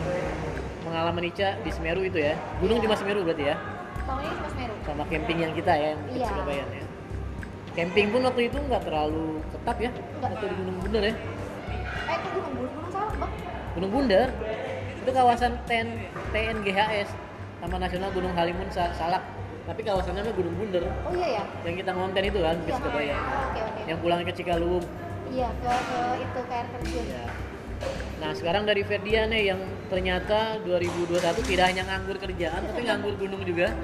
pengalaman 0.82 1.24
Ica 1.24 1.58
di 1.58 1.70
Semeru 1.70 2.02
itu 2.02 2.20
ya. 2.20 2.34
Gunung 2.58 2.78
Iya. 2.78 2.84
cuma 2.84 2.96
Semeru 2.96 3.22
berarti 3.22 3.46
ya. 3.46 3.56
tahun 4.02 4.22
ini 4.22 4.34
cuma 4.36 4.50
Semeru 4.50 4.74
Sama 4.84 5.04
camping 5.06 5.38
yang 5.40 5.54
kita 5.54 5.74
ya 5.74 5.88
yang 5.90 6.02
di 6.04 6.12
Iya. 6.16 6.28
Surabaya 6.28 6.66
ya. 6.68 6.84
Camping 7.76 8.08
pun 8.10 8.22
waktu 8.24 8.42
itu 8.46 8.58
nggak 8.58 8.82
terlalu 8.82 9.26
ketat 9.50 9.78
ya. 9.80 9.90
Nggak. 9.92 10.30
Waktu 10.32 10.46
di 10.46 10.56
Gunung 10.56 10.78
Bunder 10.80 11.04
ya. 11.04 11.14
eh 12.06 12.18
ke 12.18 12.28
gunung 12.32 12.54
gunung 12.56 12.72
gunung 12.72 12.92
salah 12.92 13.14
bang 13.16 13.32
Gunung 13.74 13.92
Bunder 13.92 14.28
itu 14.96 15.12
kawasan 15.12 15.52
TN, 15.66 15.88
TNGHS 16.32 17.10
Taman 17.60 17.78
Nasional 17.80 18.10
Gunung 18.10 18.34
Halimun 18.34 18.70
Sa- 18.70 18.90
Salak. 18.92 19.22
Tapi 19.66 19.82
kawasannya 19.82 20.22
namanya 20.22 20.34
Gunung 20.34 20.56
Bunder. 20.56 20.84
oh 20.86 21.12
iya 21.12 21.28
ya 21.36 21.44
Yang 21.64 21.76
kita 21.82 21.92
ngonten 21.92 22.24
itu 22.24 22.40
kan 22.40 22.56
di 22.56 22.64
Iya, 22.64 22.78
Surabaya. 22.78 23.16
oh, 23.16 23.26
oke 23.44 23.60
oke 23.60 23.82
Yang 23.86 23.98
pulang 24.00 24.20
ke 24.22 24.34
Cikalum. 24.34 24.84
Iya 25.32 25.50
ke, 25.50 25.70
ke 25.70 26.00
itu 26.22 26.40
ke 26.44 26.54
air 26.54 26.68
terjun 26.74 27.06
Ya. 27.06 27.26
Nah 28.24 28.32
sekarang 28.32 28.64
dari 28.64 28.82
Ferdian 28.88 29.28
nih 29.28 29.52
yang 29.52 29.60
ternyata 29.92 30.64
2021 30.64 31.44
tidak 31.44 31.66
hanya 31.76 31.84
nganggur 31.84 32.16
kerjaan 32.16 32.62
tapi 32.64 32.82
nganggur 32.88 33.14
gunung 33.20 33.44
juga. 33.44 33.76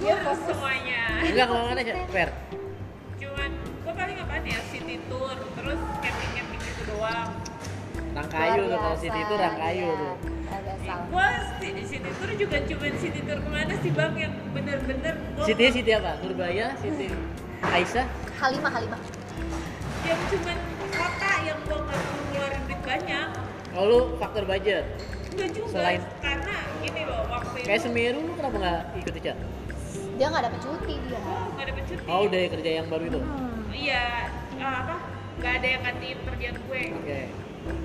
Nganggur 0.00 0.16
fokus. 0.24 0.38
semuanya 0.48 1.02
Enggak 1.20 1.46
ke 1.46 1.54
mana 1.54 1.80
aja, 1.84 1.94
Fer? 2.08 2.30
cuman 3.18 3.50
gue 3.58 3.92
paling 3.92 4.16
apaan 4.22 4.44
ya 4.46 4.58
city 4.72 4.96
tour 5.10 5.36
terus 5.36 5.80
camping 6.00 6.30
camping 6.32 6.60
gitu 6.64 6.82
doang 6.94 7.28
Rangkayu 8.14 8.62
tuh 8.66 8.78
kalau 8.78 8.96
itu 8.96 9.10
biasa, 9.12 9.34
Rangkayu 9.36 9.78
iya. 9.84 9.94
tuh. 10.00 10.14
Biasa. 10.48 10.92
gue 11.12 11.28
city 11.84 12.10
tour 12.16 12.30
juga 12.34 12.56
cuman 12.64 12.92
city 12.96 13.20
tour 13.26 13.38
ke 13.42 13.50
mana 13.52 13.74
sih 13.84 13.90
bang 13.92 14.12
yang 14.16 14.34
bener-bener 14.56 15.14
Siti 15.44 15.64
Siti 15.70 15.90
apa? 15.92 16.16
Nurbaya, 16.24 16.72
Siti 16.80 17.06
Aisyah. 17.76 18.06
Halimah 18.40 18.72
Halimah 18.72 19.17
yang 20.08 20.20
cuman 20.26 20.58
kota 20.90 21.32
yang 21.42 21.58
gue 21.60 21.78
nggak 21.78 21.98
perlu 22.00 22.22
ngeluarin 22.26 22.62
duit 22.64 22.80
banyak 22.82 23.28
lu 23.78 23.98
faktor 24.18 24.42
budget. 24.42 24.84
Enggak 25.28 25.48
juga 25.52 25.70
Selain- 25.70 26.06
karena 26.18 26.54
gini 26.80 27.02
loh 27.04 27.20
waktu 27.28 27.56
itu 27.56 27.66
Kayak 27.68 27.80
Semeru 27.80 28.18
lu 28.18 28.32
kenapa 28.34 28.56
nggak 28.58 28.80
ikut 28.98 29.14
Ica? 29.14 29.34
dia 30.18 30.26
nggak 30.26 30.44
dapet 30.44 30.60
cuti 30.60 30.94
dia 30.98 31.18
nggak 31.48 31.66
dapet 31.68 31.84
cuti 31.86 32.02
Oh 32.04 32.20
udah 32.26 32.38
ya 32.40 32.48
kerja 32.50 32.70
yang 32.74 32.86
baru 32.88 33.04
itu. 33.06 33.20
Hmm. 33.20 33.62
iya 33.70 34.04
eh, 34.52 34.66
apa 34.74 34.94
nggak 35.38 35.52
ada 35.54 35.66
yang 35.68 35.82
gantiin 35.84 36.18
kerjaan 36.20 36.56
gue 36.58 36.82
Oke. 36.92 37.20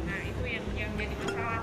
nah 0.04 0.20
itu 0.24 0.44
yang 0.48 0.66
yang 0.74 0.92
jadi 0.98 1.14
masalah 1.20 1.62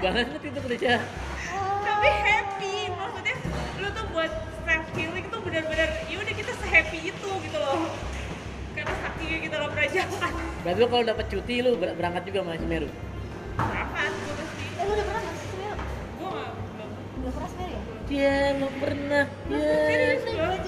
gak 0.00 0.12
banget 0.16 0.42
itu 0.48 0.60
kerja 0.64 0.92
tapi 1.84 2.08
happy 2.08 2.76
maksudnya 2.88 3.36
lu 3.76 3.88
tuh 3.92 4.06
buat 4.16 4.32
self 4.64 4.86
healing 4.96 5.26
tuh 5.28 5.40
benar-benar 5.44 5.88
ya 6.08 6.16
udah 6.16 6.34
kita 6.34 6.52
sehappy 6.64 7.12
itu 7.12 7.30
gitu 7.44 7.58
loh. 7.60 7.92
Karena 8.70 8.94
saking 8.96 9.44
gitu 9.44 9.56
loh 9.60 9.68
kerajaan 9.76 10.08
berarti 10.64 10.80
lu 10.80 10.88
kalau 10.88 11.04
dapat 11.04 11.26
cuti 11.28 11.54
lu 11.60 11.76
ber 11.76 11.92
berangkat 11.98 12.22
juga 12.32 12.38
sama 12.46 12.56
Semeru? 12.56 12.88
Berangkat 13.60 14.12
gue 14.14 14.34
pasti 14.40 14.64
eh 14.64 14.84
lu 14.88 14.92
udah 14.96 15.04
pernah 15.04 15.20
nggak 15.20 15.36
Semeru? 15.36 15.76
Gue 16.16 16.30
belum. 16.64 16.90
Pernah 17.20 17.48
Semeru 17.52 17.72
ya? 17.72 17.80
Iya 18.10 18.38
belum 18.56 18.74
pernah. 18.80 19.24
Iya 19.52 19.74
serius 20.24 20.60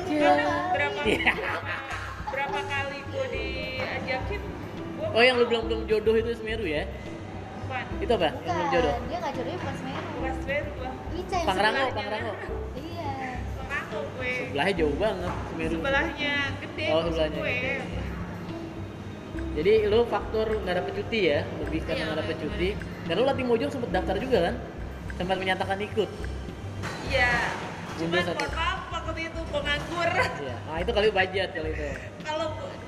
berapa 0.77 1.01
berapa 2.33 2.59
kali 2.69 2.99
gue 3.01 3.27
diajakin 3.33 4.41
oh 5.13 5.23
yang 5.25 5.37
lu 5.41 5.45
bilang 5.49 5.65
belum 5.69 5.83
jodoh 5.89 6.15
itu 6.21 6.37
Semeru 6.37 6.69
ya? 6.69 6.85
Bukan. 7.73 8.05
Itu 8.05 8.13
apa? 8.13 8.25
Yang 8.29 8.37
belum 8.45 8.69
jodoh? 8.69 8.93
Bukan, 8.93 9.09
dia 9.09 9.19
nggak 9.19 9.33
jodohnya 9.33 9.59
bukan 9.59 9.75
Semeru. 9.81 10.09
Bukan 10.13 10.35
Semeru. 10.37 10.71
Ica 11.13 11.35
yang 11.35 11.49
Pangrango, 11.49 11.73
sebelahnya. 11.73 11.97
Pangrango. 11.97 12.33
Iya. 12.77 13.13
Pangrango 13.57 13.99
gue. 14.13 14.33
Sebelahnya 14.37 14.75
jauh 14.77 14.97
banget 15.01 15.33
Semeru. 15.49 15.73
Sebelahnya 15.73 16.35
gede 16.61 16.85
Oh, 16.87 17.01
sebelahnya 17.03 17.39
gue. 17.39 17.49
gede. 17.49 17.75
Jadi 19.53 19.73
lu 19.85 19.99
faktor 20.07 20.47
nggak 20.65 20.77
dapet 20.79 20.93
cuti 20.97 21.21
ya, 21.23 21.41
lebih 21.61 21.81
karena 21.85 21.97
Iya, 21.99 22.07
nggak 22.09 22.21
dapet 22.21 22.37
bener. 22.37 22.45
cuti. 22.49 22.69
Dan 23.03 23.15
lu 23.17 23.25
latih 23.25 23.45
mojong 23.45 23.71
sempet 23.71 23.91
daftar 23.91 24.17
juga 24.17 24.39
kan? 24.43 24.55
Sempat 25.13 25.37
menyatakan 25.37 25.79
ikut. 25.79 26.11
Iya. 27.09 27.33
Cuman 27.93 28.25
satu. 28.25 28.41
mohon 28.41 28.53
maaf 28.53 28.81
waktu 28.91 29.13
itu 29.23 29.41
gue 29.43 29.61
nganggur. 29.61 30.09
Iya. 30.41 30.57
Nah 30.65 30.77
itu 30.81 30.91
kali 30.91 31.09
budget 31.11 31.49
kali 31.53 31.71
itu. 31.71 31.85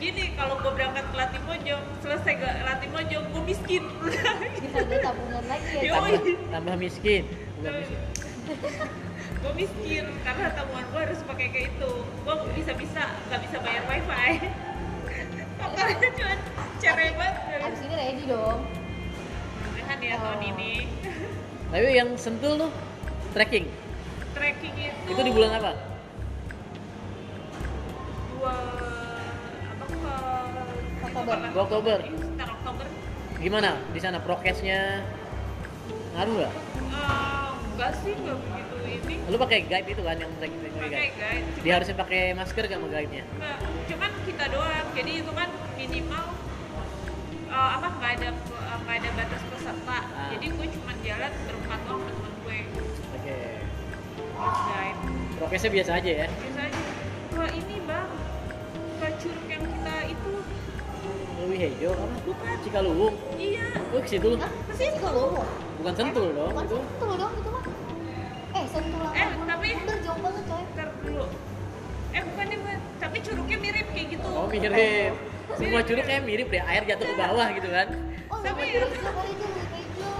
Kalau 0.04 0.12
gua- 0.12 0.20
gini, 0.20 0.36
kalau 0.36 0.54
gue 0.60 0.72
berangkat 0.74 1.04
ke 1.08 1.16
Latih 1.16 1.40
Mojong, 1.42 1.82
selesai 1.98 2.32
ke 2.36 2.48
Latih 2.60 2.88
Mojong, 2.92 3.24
gue 3.24 3.42
miskin. 3.42 3.82
Bisa 4.60 4.78
ada 4.78 4.96
tabungan 5.00 5.44
lagi 5.48 5.76
ya. 5.80 5.90
Tambah, 5.94 6.20
tambah 6.52 6.74
miskin. 6.76 7.22
Gue 9.40 9.52
miskin 9.54 10.04
karena 10.20 10.52
tabungan 10.52 10.84
gue 10.86 11.00
harus 11.00 11.20
pakai 11.24 11.46
kayak 11.48 11.68
itu. 11.70 11.92
Gue 12.24 12.34
bisa 12.52 12.72
bisa 12.74 13.02
nggak 13.24 13.40
bisa 13.42 13.56
bayar 13.60 13.82
wifi. 13.84 14.32
Pokoknya 15.60 16.08
cuma 16.14 16.34
cerai 16.78 17.10
banget. 17.14 17.60
Abis 17.60 17.80
ini 17.82 17.94
ready 17.94 18.24
dong. 18.24 18.60
Mudahan 19.62 19.98
ya 20.00 20.16
tahun 20.18 20.36
Oh. 20.38 20.50
ini. 20.50 20.72
Tapi 21.72 21.86
yang 21.90 22.10
sentul 22.14 22.56
tuh 22.58 22.70
trekking. 23.32 23.68
Trekking 24.32 24.74
itu. 24.78 25.08
Itu 25.08 25.20
di 25.22 25.32
bulan 25.32 25.50
apa? 25.54 25.72
Dua 28.32 28.54
Oktober. 31.24 31.48
Dua 31.50 31.62
Oktober. 31.64 31.98
Iya, 32.04 32.16
sekitar 32.20 32.48
Oktober. 32.52 32.86
Gimana 33.40 33.70
di 33.92 34.00
sana 34.00 34.18
prokesnya 34.20 34.80
ngaruh 36.14 36.32
nggak? 36.36 36.52
Enggak 37.74 37.92
sih, 38.04 38.12
enggak 38.14 38.36
begitu 38.38 38.76
ini. 38.86 39.14
Lu 39.26 39.36
pakai 39.40 39.58
guide 39.66 39.88
itu 39.90 40.02
kan 40.04 40.16
yang 40.20 40.30
trekking 40.38 40.60
Pakai 40.62 40.88
guide. 40.88 41.14
guide. 41.18 41.46
Dia 41.64 41.72
harusnya 41.74 41.96
pakai 41.98 42.20
masker 42.38 42.62
gak 42.70 42.78
sama 42.78 42.88
guide-nya? 42.92 43.24
Enggak, 43.26 43.56
cuman 43.90 44.10
kita 44.22 44.44
doang. 44.52 44.86
Jadi 44.94 45.12
itu 45.24 45.32
kan 45.34 45.48
minimal 45.74 46.24
eh, 47.50 47.70
apa 47.74 47.86
nggak 47.98 48.10
ada 48.20 48.28
eh, 48.30 48.76
nggak 48.78 48.96
ada 49.02 49.08
batas 49.18 49.42
peserta. 49.50 49.98
Ah. 50.14 50.30
Jadi 50.30 50.46
gue 50.54 50.66
cuma 50.78 50.92
jalan 51.02 51.32
berempat 51.48 51.80
doang 51.88 52.02
sama 52.04 52.12
temen 52.14 52.32
gue. 52.44 52.58
Oke. 53.18 53.38
Guide. 54.34 55.00
Prokesnya 55.34 55.70
biasa 55.74 55.90
aja 55.98 56.10
ya. 56.14 56.26
Biasa 56.30 56.60
aja. 56.62 56.80
Wah 57.34 57.50
ini 57.50 57.76
bang, 57.82 58.08
ke 59.02 59.08
curug 59.18 59.46
yang 59.50 59.64
Lebih 61.44 61.58
hijau 61.60 61.92
apa? 61.92 62.16
bukan? 62.24 62.56
Cikaluwung. 62.64 63.14
Iya. 63.36 63.66
Oh 63.92 64.00
ke 64.00 64.08
situ 64.08 64.26
lu. 64.32 64.36
Masih 64.40 64.88
juga 64.96 65.08
lowo. 65.12 65.42
Bukan 65.76 65.92
sentul 65.92 66.26
dong 66.32 66.50
Bukan 66.50 66.64
itu. 66.64 66.76
sentul 66.80 67.12
dong 67.20 67.32
itu 67.36 67.48
mah. 67.52 67.64
Eh, 68.54 68.64
sentul 68.72 69.02
apa? 69.04 69.12
Eh, 69.14 69.28
tapi- 69.44 69.76
Bener 69.76 69.98
jauh 70.00 70.18
banget 70.24 70.44
coy. 70.48 70.62
Ntar 70.72 70.88
dulu. 71.04 71.24
Eh 72.14 72.22
bukan 72.24 72.44
nih 72.48 72.58
bukan. 72.64 72.78
Tapi 72.96 73.16
curugnya 73.20 73.56
mirip 73.60 73.86
kayak 73.92 74.06
gitu. 74.08 74.28
Oh 74.32 74.46
mirip. 74.48 75.12
Semua 75.54 75.80
curug 75.84 76.04
kayak 76.08 76.22
mirip 76.24 76.46
deh, 76.48 76.62
air 76.64 76.82
jatuh 76.88 77.04
ke 77.04 77.14
bawah 77.14 77.46
gitu 77.52 77.68
kan. 77.68 77.86
Oh, 78.32 78.38
Tapi- 78.40 78.64
hijau. 78.64 78.88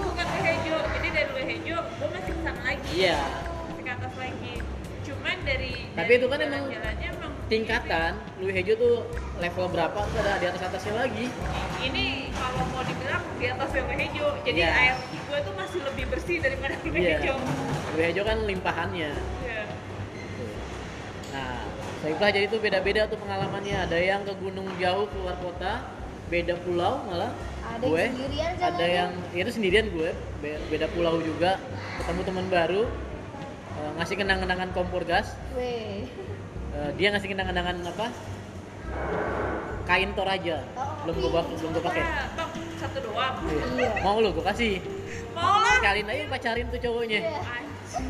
Bukan 0.05 0.25
Lehejo. 0.29 0.77
Jadi 0.77 1.07
dari 1.09 1.31
Lehejo, 1.33 1.77
gue 1.81 2.07
masih 2.13 2.33
ke 2.37 2.41
sana 2.45 2.61
lagi. 2.61 2.89
Iya. 2.93 3.17
Masih 3.65 3.81
ke 3.81 3.91
atas 3.91 4.13
lagi. 4.13 4.53
Cuman 5.01 5.37
dari 5.41 5.73
Tapi 5.89 6.05
dari 6.05 6.19
itu 6.21 6.27
kan 6.29 6.39
emang 6.39 6.63
Tingkatan, 7.45 8.11
Louis 8.41 8.57
Hejo 8.57 8.73
tuh 8.73 8.95
level 9.35 9.65
berapa 9.67 9.99
tuh 9.99 10.19
ada 10.23 10.39
di 10.39 10.45
atas 10.47 10.61
atasnya 10.63 10.95
lagi. 10.95 11.27
ini 11.77 12.31
kalau 12.31 12.63
mau 12.71 12.81
dibilang 12.81 13.23
di 13.35 13.45
atas 13.45 13.69
yang 13.71 13.85
Lehejo. 13.85 14.27
Jadi 14.41 14.59
Iya. 14.59 14.71
air 14.73 14.95
gue 14.97 15.39
tuh 15.43 15.53
masih 15.53 15.79
lebih 15.83 16.05
bersih 16.07 16.37
daripada 16.39 16.73
Iya. 16.79 16.89
Lehejo. 16.89 17.35
Louis 17.93 18.05
Hejo 18.05 18.21
kan 18.23 18.37
limpahannya. 18.43 19.11
Iya. 19.43 19.61
Nah, 21.31 21.59
Saifah 21.99 22.29
jadi 22.29 22.45
tuh 22.47 22.59
beda-beda 22.59 23.09
tuh 23.09 23.17
pengalamannya. 23.17 23.75
Ada 23.81 23.97
yang 23.97 24.21
ke 24.23 24.33
gunung 24.37 24.69
jauh 24.77 25.09
keluar 25.09 25.35
kota, 25.41 25.83
beda 26.29 26.53
pulau 26.61 27.01
malah. 27.03 27.33
Ada 27.65 27.81
gue, 27.81 27.97
yang 27.97 28.13
sendirian 28.13 28.53
ada 28.61 28.85
yang 28.85 29.09
ya 29.33 29.41
itu 29.41 29.51
sendirian 29.51 29.85
gue, 29.89 30.09
Be- 30.39 30.61
beda 30.69 30.85
pulau 30.93 31.17
juga, 31.19 31.57
ketemu 31.97 32.21
teman 32.23 32.45
baru, 32.47 32.83
eh, 33.75 33.91
ngasih 33.97 34.15
kenang-kenangan 34.15 34.69
kompor 34.71 35.01
gas, 35.03 35.33
Weh. 35.57 36.05
Eh, 36.71 36.91
dia 36.95 37.09
ngasih 37.09 37.33
kenang-kenangan 37.33 37.83
apa? 37.89 38.07
Kain 39.85 40.09
toraja, 40.11 40.65
Oh, 40.73 40.97
belum 41.03 41.15
gue 41.15 41.29
bak- 41.31 41.49
belum 41.51 41.71
gue 41.71 41.83
pakai. 41.83 42.03
Bang, 42.33 42.49
satu 42.75 42.97
doang. 42.99 43.35
Iya. 43.45 44.01
Mau 44.01 44.17
lu 44.17 44.29
gue 44.31 44.41
kasih, 44.43 44.81
Mau 45.31 45.61
lah. 45.61 45.77
kalian 45.79 46.07
aja 46.07 46.23
pacarin 46.27 46.65
tuh 46.67 46.79
cowoknya. 46.79 47.19
Iya. 47.23 47.41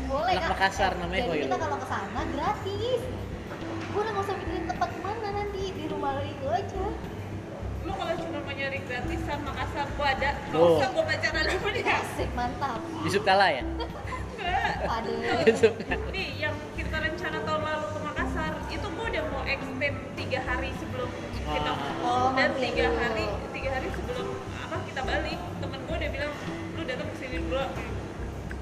Boleh 0.06 0.34
Anak. 0.34 0.50
Makassar 0.50 0.92
namanya 0.96 1.22
Jadi 1.22 1.30
Hoyle. 1.30 1.44
kita 1.44 1.56
kalau 1.58 1.76
ke 1.76 1.86
sana 1.86 2.20
gratis. 2.28 3.00
Gue 3.86 4.00
udah 4.02 4.10
nggak 4.10 4.24
usah 4.24 4.34
mikirin 4.36 4.64
tempat 4.66 4.90
mana 4.98 5.28
nanti 5.32 5.62
di 5.70 5.84
rumah 5.86 6.10
lo 6.12 6.22
itu 6.24 6.46
aja. 6.48 6.84
Lu 7.82 7.92
kalau 7.94 8.14
cuma 8.18 8.38
mau 8.40 8.50
nyari 8.50 8.78
gratisan 8.82 9.38
Makassar 9.42 9.86
gua 9.94 10.06
ada. 10.10 10.30
Gak 10.34 10.56
Oh. 10.56 10.74
usah 10.74 10.88
gua 10.90 11.04
pacaran 11.06 11.44
sama 11.46 11.70
dia. 11.70 11.84
Asik 12.02 12.30
mantap. 12.32 12.80
Yusuf 13.04 13.22
kalah 13.22 13.50
ya? 13.52 13.62
Aduh. 14.88 15.14
Nih 16.08 16.28
yang 16.36 16.56
kita 16.72 16.96
rencana 16.96 17.38
tahun 17.38 17.62
lalu 17.62 17.86
ke 17.86 18.00
Makassar 18.02 18.52
itu 18.66 18.86
gua 18.88 19.06
udah 19.06 19.24
mau 19.30 19.42
extend 19.44 19.96
tiga 20.14 20.40
hari 20.42 20.70
sebelum 20.74 21.08
kita 21.46 21.72
Oh, 22.02 22.28
dan 22.32 22.50
tiga 22.56 22.86
hari 22.92 23.26
tiga 23.50 23.70
hari 23.72 23.88
sebelum 23.90 24.26
apa 24.58 24.76
kita 24.84 25.00
balik 25.00 25.38
temen 25.56 25.80
gua 25.82 25.96
udah 25.96 26.10
bilang 26.10 26.32
lu 26.74 26.82
datang 26.82 27.06
ke 27.06 27.16
sini 27.16 27.36
dulu 27.40 27.64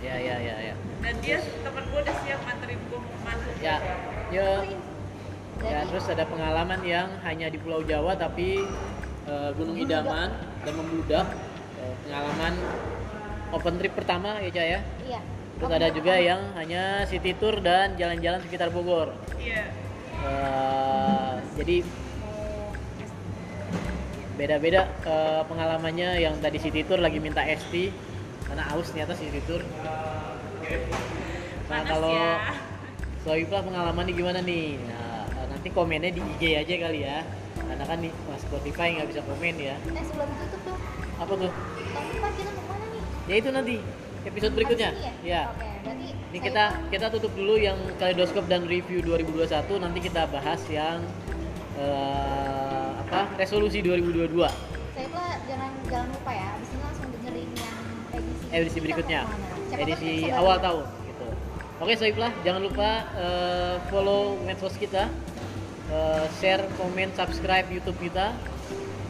Ya 0.00 0.16
ya 0.18 0.36
ya 0.38 0.54
ya. 0.62 0.74
dan 1.00 1.14
dia 1.18 1.36
temen 1.40 1.84
gua 1.88 2.00
udah 2.00 2.16
siap 2.20 2.40
nganterin 2.42 2.80
gua 2.86 3.00
masuk 3.22 3.52
Ya, 3.58 3.76
ya, 4.28 4.48
Jadi, 4.60 4.76
ya 5.64 5.78
terus 5.86 6.04
ada 6.06 6.24
pengalaman 6.24 6.80
yang 6.82 7.08
hanya 7.22 7.46
di 7.46 7.56
Pulau 7.56 7.80
Jawa 7.82 8.12
tapi 8.14 8.60
eh, 9.24 9.50
Gunung 9.54 9.76
Idaman 9.76 10.28
dan 10.60 10.72
membludak. 10.74 11.26
Eh, 11.74 11.94
pengalaman 12.02 12.52
open 13.50 13.74
trip 13.76 13.92
pertama 13.94 14.36
ya 14.38 14.50
Cah 14.50 14.66
ya. 14.66 14.80
Iya. 15.02 15.20
Terus 15.54 15.70
ada 15.70 15.88
juga 15.88 16.14
yang 16.18 16.40
hanya 16.54 16.82
city 17.06 17.32
tour 17.32 17.56
dan 17.58 17.94
jalan-jalan 17.94 18.42
sekitar 18.42 18.68
Bogor. 18.68 19.16
iya 19.38 19.72
Eh, 20.20 21.32
jadi 21.54 21.76
beda-beda 24.34 24.90
eh, 25.06 25.42
pengalamannya 25.46 26.18
yang 26.18 26.34
tadi 26.42 26.58
city 26.58 26.82
tour 26.82 26.98
lagi 26.98 27.22
minta 27.22 27.42
ST 27.46 27.90
karena 28.44 28.64
aus 28.74 28.90
ternyata 28.90 29.14
city 29.14 29.40
tour. 29.46 29.62
Nah 31.70 31.80
panas 31.80 31.88
kalau 31.88 32.12
ya 32.12 33.58
pengalaman 33.64 34.04
nih 34.04 34.14
gimana 34.14 34.40
nih? 34.44 34.76
Nah, 34.84 35.24
eh, 35.32 35.46
nanti 35.48 35.68
komennya 35.72 36.12
di 36.12 36.20
IG 36.20 36.42
aja 36.60 36.74
kali 36.88 37.00
ya. 37.08 37.24
Karena 37.54 37.84
kan 37.88 37.98
nih 38.02 38.12
Mas 38.28 38.42
Spotify 38.44 38.88
nggak 39.00 39.08
bisa 39.08 39.20
komen 39.24 39.54
ya. 39.56 39.76
Eh 39.80 40.04
sebelum 40.04 40.28
tutup 40.28 40.60
tuh. 40.68 40.76
Apa 41.16 41.32
tuh? 41.38 41.50
Kita 41.50 42.00
mau 42.20 42.30
ke 42.30 42.62
mana 42.68 42.86
nih? 42.92 43.02
Ya 43.30 43.34
itu 43.40 43.48
nanti 43.48 43.74
episode 44.28 44.52
berikutnya. 44.52 44.90
Ya. 45.24 45.42
Berarti 45.84 46.06
Ini 46.34 46.38
saya- 46.40 46.46
kita 46.50 46.64
kita 46.92 47.06
tutup 47.14 47.32
dulu 47.32 47.54
yang 47.56 47.78
kaleidoskop 47.96 48.44
dan 48.50 48.66
review 48.68 49.00
2021. 49.00 49.78
Nanti 49.80 49.98
kita 50.04 50.28
bahas 50.28 50.60
yang 50.68 51.00
eh, 51.80 52.83
apa? 53.04 53.20
Resolusi 53.36 53.78
2022. 53.80 54.48
saya 54.94 55.06
pula 55.10 55.26
jangan 55.44 55.70
jangan 55.84 56.08
lupa 56.08 56.30
ya. 56.30 56.48
Abis 56.54 56.68
ini 56.70 56.80
langsung 56.80 57.06
dengerin 57.10 57.50
yang 57.50 57.76
edisi 58.14 58.44
Edisi 58.54 58.78
berikutnya. 58.78 59.20
Edisi 59.74 60.12
awal 60.30 60.56
tahun 60.58 60.86
gitu. 61.04 61.26
Oke, 61.82 61.92
Soiflah, 61.98 62.30
jangan 62.46 62.62
lupa 62.62 62.88
eh, 63.14 63.74
follow 63.90 64.38
medsos 64.40 64.74
kita. 64.76 65.10
eh, 65.84 66.26
share, 66.38 66.64
komen, 66.74 67.12
subscribe 67.12 67.66
YouTube 67.68 67.98
kita. 68.00 68.32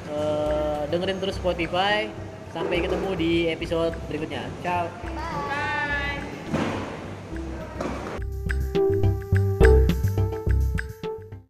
eh, 0.09 0.83
dengerin 0.89 1.21
terus 1.21 1.37
Spotify. 1.37 2.09
Sampai 2.51 2.79
ketemu 2.81 3.19
di 3.19 3.33
episode 3.51 3.99
berikutnya. 4.07 4.47
Ciao. 4.63 4.87
Bye. 5.03 5.54